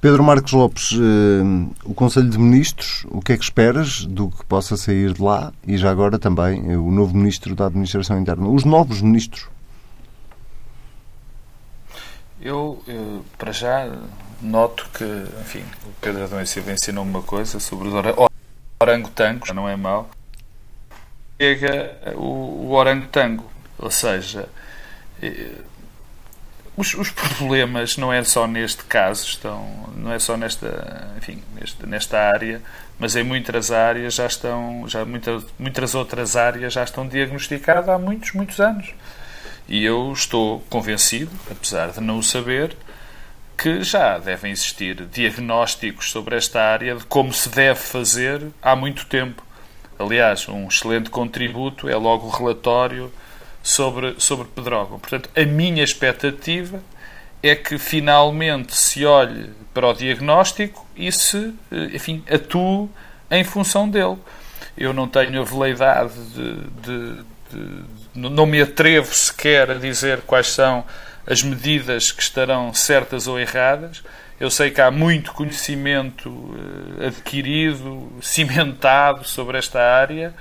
Pedro 0.00 0.24
Marcos 0.24 0.52
Lopes, 0.52 0.92
eh, 0.94 1.70
o 1.84 1.92
Conselho 1.92 2.30
de 2.30 2.38
Ministros, 2.38 3.06
o 3.10 3.20
que 3.20 3.32
é 3.32 3.36
que 3.36 3.44
esperas 3.44 4.06
do 4.06 4.28
que 4.28 4.44
possa 4.46 4.76
sair 4.76 5.12
de 5.12 5.20
lá 5.20 5.52
e 5.66 5.76
já 5.76 5.90
agora 5.90 6.18
também 6.18 6.74
o 6.76 6.90
novo 6.90 7.14
Ministro 7.16 7.54
da 7.54 7.66
Administração 7.66 8.18
Interna? 8.18 8.48
Os 8.48 8.64
novos 8.64 9.02
ministros 9.02 9.48
eu, 12.40 12.82
eu, 12.86 13.24
para 13.38 13.52
já, 13.52 13.86
noto 14.40 14.88
que, 14.94 15.04
enfim, 15.40 15.64
o 15.84 15.92
Pedro 16.00 16.24
Adão 16.24 16.44
Silva 16.46 16.72
ensinou 16.72 17.04
uma 17.04 17.22
coisa 17.22 17.60
sobre 17.60 17.88
os 17.88 17.94
orangotangos, 18.80 19.50
não 19.50 19.68
é 19.68 19.76
mau. 19.76 20.08
Chega 21.40 21.96
o, 22.16 22.68
o 22.68 22.72
orangotango, 22.72 23.50
ou 23.78 23.90
seja, 23.90 24.48
os, 26.76 26.94
os, 26.94 27.10
problemas 27.10 27.96
não 27.96 28.12
é 28.12 28.22
só 28.24 28.46
neste 28.46 28.84
caso, 28.84 29.24
estão, 29.26 29.90
não 29.96 30.12
é 30.12 30.18
só 30.18 30.36
nesta, 30.36 31.12
enfim, 31.18 31.42
nesta, 31.54 31.86
nesta 31.86 32.18
área, 32.18 32.62
mas 32.98 33.16
em 33.16 33.22
muitas 33.22 33.70
áreas 33.70 34.14
já 34.14 34.26
estão, 34.26 34.84
já 34.86 35.04
muitas, 35.04 35.44
muitas 35.58 35.94
outras 35.94 36.36
áreas 36.36 36.72
já 36.72 36.84
estão 36.84 37.06
diagnosticadas 37.06 37.88
há 37.88 37.98
muitos, 37.98 38.32
muitos 38.32 38.60
anos. 38.60 38.94
E 39.70 39.84
eu 39.84 40.12
estou 40.12 40.60
convencido, 40.68 41.30
apesar 41.48 41.92
de 41.92 42.00
não 42.00 42.18
o 42.18 42.22
saber, 42.24 42.76
que 43.56 43.84
já 43.84 44.18
devem 44.18 44.50
existir 44.50 45.06
diagnósticos 45.06 46.10
sobre 46.10 46.34
esta 46.34 46.60
área 46.60 46.96
de 46.96 47.04
como 47.04 47.32
se 47.32 47.48
deve 47.48 47.78
fazer 47.78 48.48
há 48.60 48.74
muito 48.74 49.06
tempo. 49.06 49.44
Aliás, 49.96 50.48
um 50.48 50.66
excelente 50.66 51.08
contributo 51.08 51.88
é 51.88 51.94
logo 51.94 52.26
o 52.26 52.30
relatório 52.30 53.12
sobre, 53.62 54.16
sobre 54.18 54.48
Pedrógão. 54.48 54.98
Portanto, 54.98 55.30
a 55.36 55.44
minha 55.44 55.84
expectativa 55.84 56.82
é 57.40 57.54
que 57.54 57.78
finalmente 57.78 58.74
se 58.74 59.06
olhe 59.06 59.50
para 59.72 59.86
o 59.86 59.92
diagnóstico 59.92 60.84
e 60.96 61.12
se, 61.12 61.54
eh, 61.70 61.90
enfim, 61.94 62.24
atue 62.28 62.88
em 63.30 63.44
função 63.44 63.88
dele. 63.88 64.18
Eu 64.76 64.92
não 64.92 65.06
tenho 65.06 65.40
a 65.40 65.44
veleidade 65.44 66.14
de, 66.34 66.54
de, 66.82 67.22
de 67.52 67.99
não 68.28 68.44
me 68.44 68.60
atrevo 68.60 69.14
sequer 69.14 69.70
a 69.70 69.74
dizer 69.74 70.20
quais 70.26 70.48
são 70.48 70.84
as 71.26 71.42
medidas 71.42 72.10
que 72.10 72.22
estarão 72.22 72.74
certas 72.74 73.26
ou 73.26 73.38
erradas. 73.38 74.02
Eu 74.38 74.50
sei 74.50 74.70
que 74.70 74.80
há 74.80 74.90
muito 74.90 75.32
conhecimento 75.32 76.54
eh, 77.00 77.06
adquirido, 77.06 78.10
cimentado 78.20 79.24
sobre 79.24 79.58
esta 79.58 79.80
área. 79.80 80.34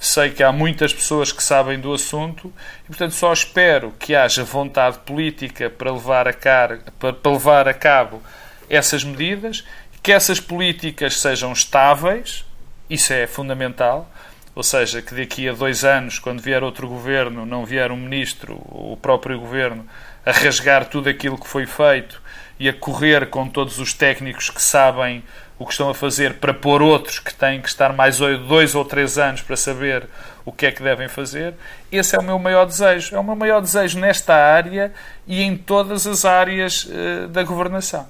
Sei 0.00 0.30
que 0.30 0.42
há 0.42 0.50
muitas 0.50 0.92
pessoas 0.92 1.30
que 1.30 1.42
sabem 1.42 1.78
do 1.78 1.92
assunto 1.92 2.52
e, 2.84 2.86
portanto, 2.88 3.12
só 3.12 3.32
espero 3.32 3.94
que 3.98 4.16
haja 4.16 4.42
vontade 4.42 4.98
política 4.98 5.70
para 5.70 5.92
levar 5.92 6.26
a, 6.26 6.32
car... 6.32 6.80
para 6.98 7.30
levar 7.30 7.68
a 7.68 7.74
cabo 7.74 8.20
essas 8.68 9.04
medidas, 9.04 9.64
que 10.02 10.10
essas 10.10 10.40
políticas 10.40 11.20
sejam 11.20 11.52
estáveis, 11.52 12.44
isso 12.90 13.12
é 13.12 13.26
fundamental, 13.26 14.10
ou 14.54 14.62
seja, 14.62 15.00
que 15.00 15.14
daqui 15.14 15.48
a 15.48 15.52
dois 15.52 15.84
anos, 15.84 16.18
quando 16.18 16.40
vier 16.40 16.62
outro 16.62 16.86
governo, 16.86 17.46
não 17.46 17.64
vier 17.64 17.90
um 17.90 17.96
ministro, 17.96 18.54
o 18.68 18.98
próprio 19.00 19.38
governo, 19.38 19.86
a 20.24 20.30
rasgar 20.30 20.86
tudo 20.86 21.08
aquilo 21.08 21.38
que 21.38 21.48
foi 21.48 21.66
feito 21.66 22.20
e 22.60 22.68
a 22.68 22.72
correr 22.72 23.28
com 23.30 23.48
todos 23.48 23.78
os 23.78 23.92
técnicos 23.94 24.50
que 24.50 24.62
sabem 24.62 25.24
o 25.58 25.64
que 25.64 25.72
estão 25.72 25.88
a 25.88 25.94
fazer 25.94 26.34
para 26.34 26.52
pôr 26.52 26.82
outros 26.82 27.18
que 27.18 27.32
têm 27.32 27.60
que 27.60 27.68
estar 27.68 27.92
mais 27.92 28.18
dois 28.18 28.74
ou 28.74 28.84
três 28.84 29.16
anos 29.16 29.40
para 29.40 29.56
saber 29.56 30.08
o 30.44 30.52
que 30.52 30.66
é 30.66 30.72
que 30.72 30.82
devem 30.82 31.08
fazer. 31.08 31.54
Esse 31.90 32.16
é 32.16 32.18
o 32.18 32.22
meu 32.22 32.38
maior 32.38 32.66
desejo. 32.66 33.14
É 33.14 33.18
o 33.18 33.24
meu 33.24 33.36
maior 33.36 33.60
desejo 33.60 33.98
nesta 33.98 34.34
área 34.34 34.92
e 35.26 35.42
em 35.42 35.56
todas 35.56 36.06
as 36.06 36.24
áreas 36.24 36.84
uh, 36.84 37.28
da 37.28 37.42
governação. 37.42 38.08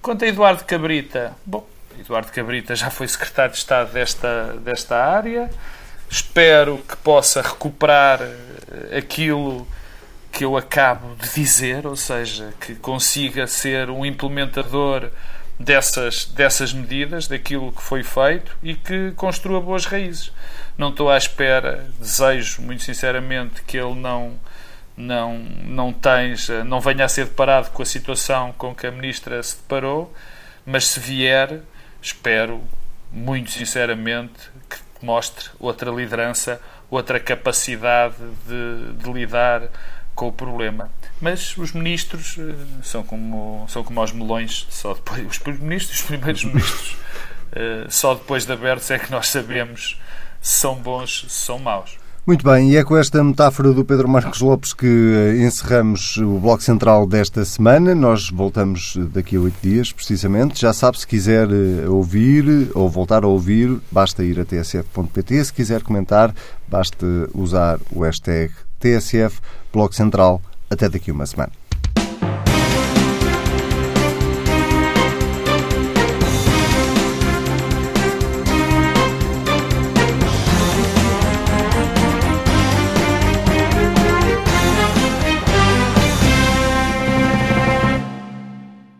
Quanto 0.00 0.24
a 0.24 0.28
Eduardo 0.28 0.64
Cabrita, 0.64 1.32
bom, 1.44 1.66
Eduardo 1.98 2.30
Cabrita 2.32 2.74
já 2.74 2.90
foi 2.90 3.08
secretário 3.08 3.52
de 3.52 3.58
Estado 3.58 3.92
desta, 3.92 4.54
desta 4.60 4.96
área. 4.96 5.50
Espero 6.10 6.78
que 6.88 6.96
possa 6.96 7.42
recuperar 7.42 8.20
eh, 8.22 8.98
aquilo 8.98 9.66
que 10.32 10.44
eu 10.44 10.56
acabo 10.56 11.14
de 11.16 11.30
dizer, 11.34 11.86
ou 11.86 11.96
seja, 11.96 12.52
que 12.60 12.74
consiga 12.74 13.46
ser 13.46 13.88
um 13.88 14.04
implementador 14.04 15.10
dessas, 15.58 16.26
dessas 16.26 16.72
medidas, 16.72 17.26
daquilo 17.26 17.72
que 17.72 17.82
foi 17.82 18.02
feito 18.02 18.56
e 18.62 18.74
que 18.74 19.12
construa 19.12 19.60
boas 19.60 19.86
raízes. 19.86 20.30
Não 20.76 20.90
estou 20.90 21.10
à 21.10 21.16
espera, 21.16 21.88
desejo 21.98 22.62
muito 22.62 22.82
sinceramente 22.82 23.62
que 23.62 23.76
ele 23.76 23.94
não 23.94 24.38
não 24.96 25.38
não 25.38 25.92
tenha, 25.92 26.64
não 26.64 26.80
venha 26.80 27.04
a 27.04 27.08
ser 27.08 27.26
deparado 27.26 27.70
com 27.70 27.82
a 27.82 27.86
situação 27.86 28.52
com 28.56 28.74
que 28.74 28.86
a 28.86 28.90
ministra 28.90 29.42
se 29.42 29.56
deparou, 29.56 30.12
mas 30.64 30.86
se 30.86 31.00
vier, 31.00 31.60
espero 32.00 32.62
muito 33.12 33.50
sinceramente 33.50 34.50
mostre 35.06 35.48
outra 35.58 35.90
liderança, 35.90 36.60
outra 36.90 37.20
capacidade 37.20 38.16
de, 38.46 38.92
de 39.02 39.12
lidar 39.12 39.62
com 40.14 40.28
o 40.28 40.32
problema. 40.32 40.90
Mas 41.20 41.56
os 41.56 41.72
ministros 41.72 42.36
uh, 42.36 42.54
são 42.82 43.02
como, 43.02 43.64
são 43.68 43.84
como 43.84 44.00
aos 44.00 44.12
melões, 44.12 44.66
só 44.70 44.94
depois, 44.94 45.26
os 45.26 45.58
ministros, 45.60 46.00
os 46.00 46.06
primeiros 46.06 46.42
ministros, 46.44 46.92
uh, 46.92 47.90
só 47.90 48.14
depois 48.14 48.44
de 48.44 48.52
abertos 48.52 48.90
é 48.90 48.98
que 48.98 49.10
nós 49.10 49.28
sabemos 49.28 50.00
se 50.40 50.58
são 50.60 50.74
bons, 50.74 51.20
se 51.28 51.30
são 51.30 51.58
maus. 51.58 51.96
Muito 52.26 52.44
bem, 52.44 52.72
e 52.72 52.76
é 52.76 52.82
com 52.82 52.96
esta 52.96 53.22
metáfora 53.22 53.72
do 53.72 53.84
Pedro 53.84 54.08
Marcos 54.08 54.40
Lopes 54.40 54.74
que 54.74 54.84
eh, 54.84 55.44
encerramos 55.44 56.16
o 56.16 56.40
Bloco 56.40 56.60
Central 56.60 57.06
desta 57.06 57.44
semana. 57.44 57.94
Nós 57.94 58.30
voltamos 58.30 58.98
daqui 59.12 59.36
a 59.36 59.40
oito 59.40 59.56
dias, 59.62 59.92
precisamente. 59.92 60.60
Já 60.60 60.72
sabe, 60.72 60.98
se 60.98 61.06
quiser 61.06 61.48
eh, 61.48 61.88
ouvir 61.88 62.72
ou 62.74 62.90
voltar 62.90 63.22
a 63.22 63.28
ouvir, 63.28 63.78
basta 63.92 64.24
ir 64.24 64.40
a 64.40 64.44
tsf.pt. 64.44 65.44
Se 65.44 65.52
quiser 65.52 65.84
comentar, 65.84 66.34
basta 66.66 67.06
usar 67.32 67.78
o 67.92 68.02
hashtag 68.02 68.52
TSF 68.80 69.40
Bloco 69.72 69.94
Central. 69.94 70.42
Até 70.68 70.88
daqui 70.88 71.12
a 71.12 71.14
uma 71.14 71.26
semana. 71.26 71.52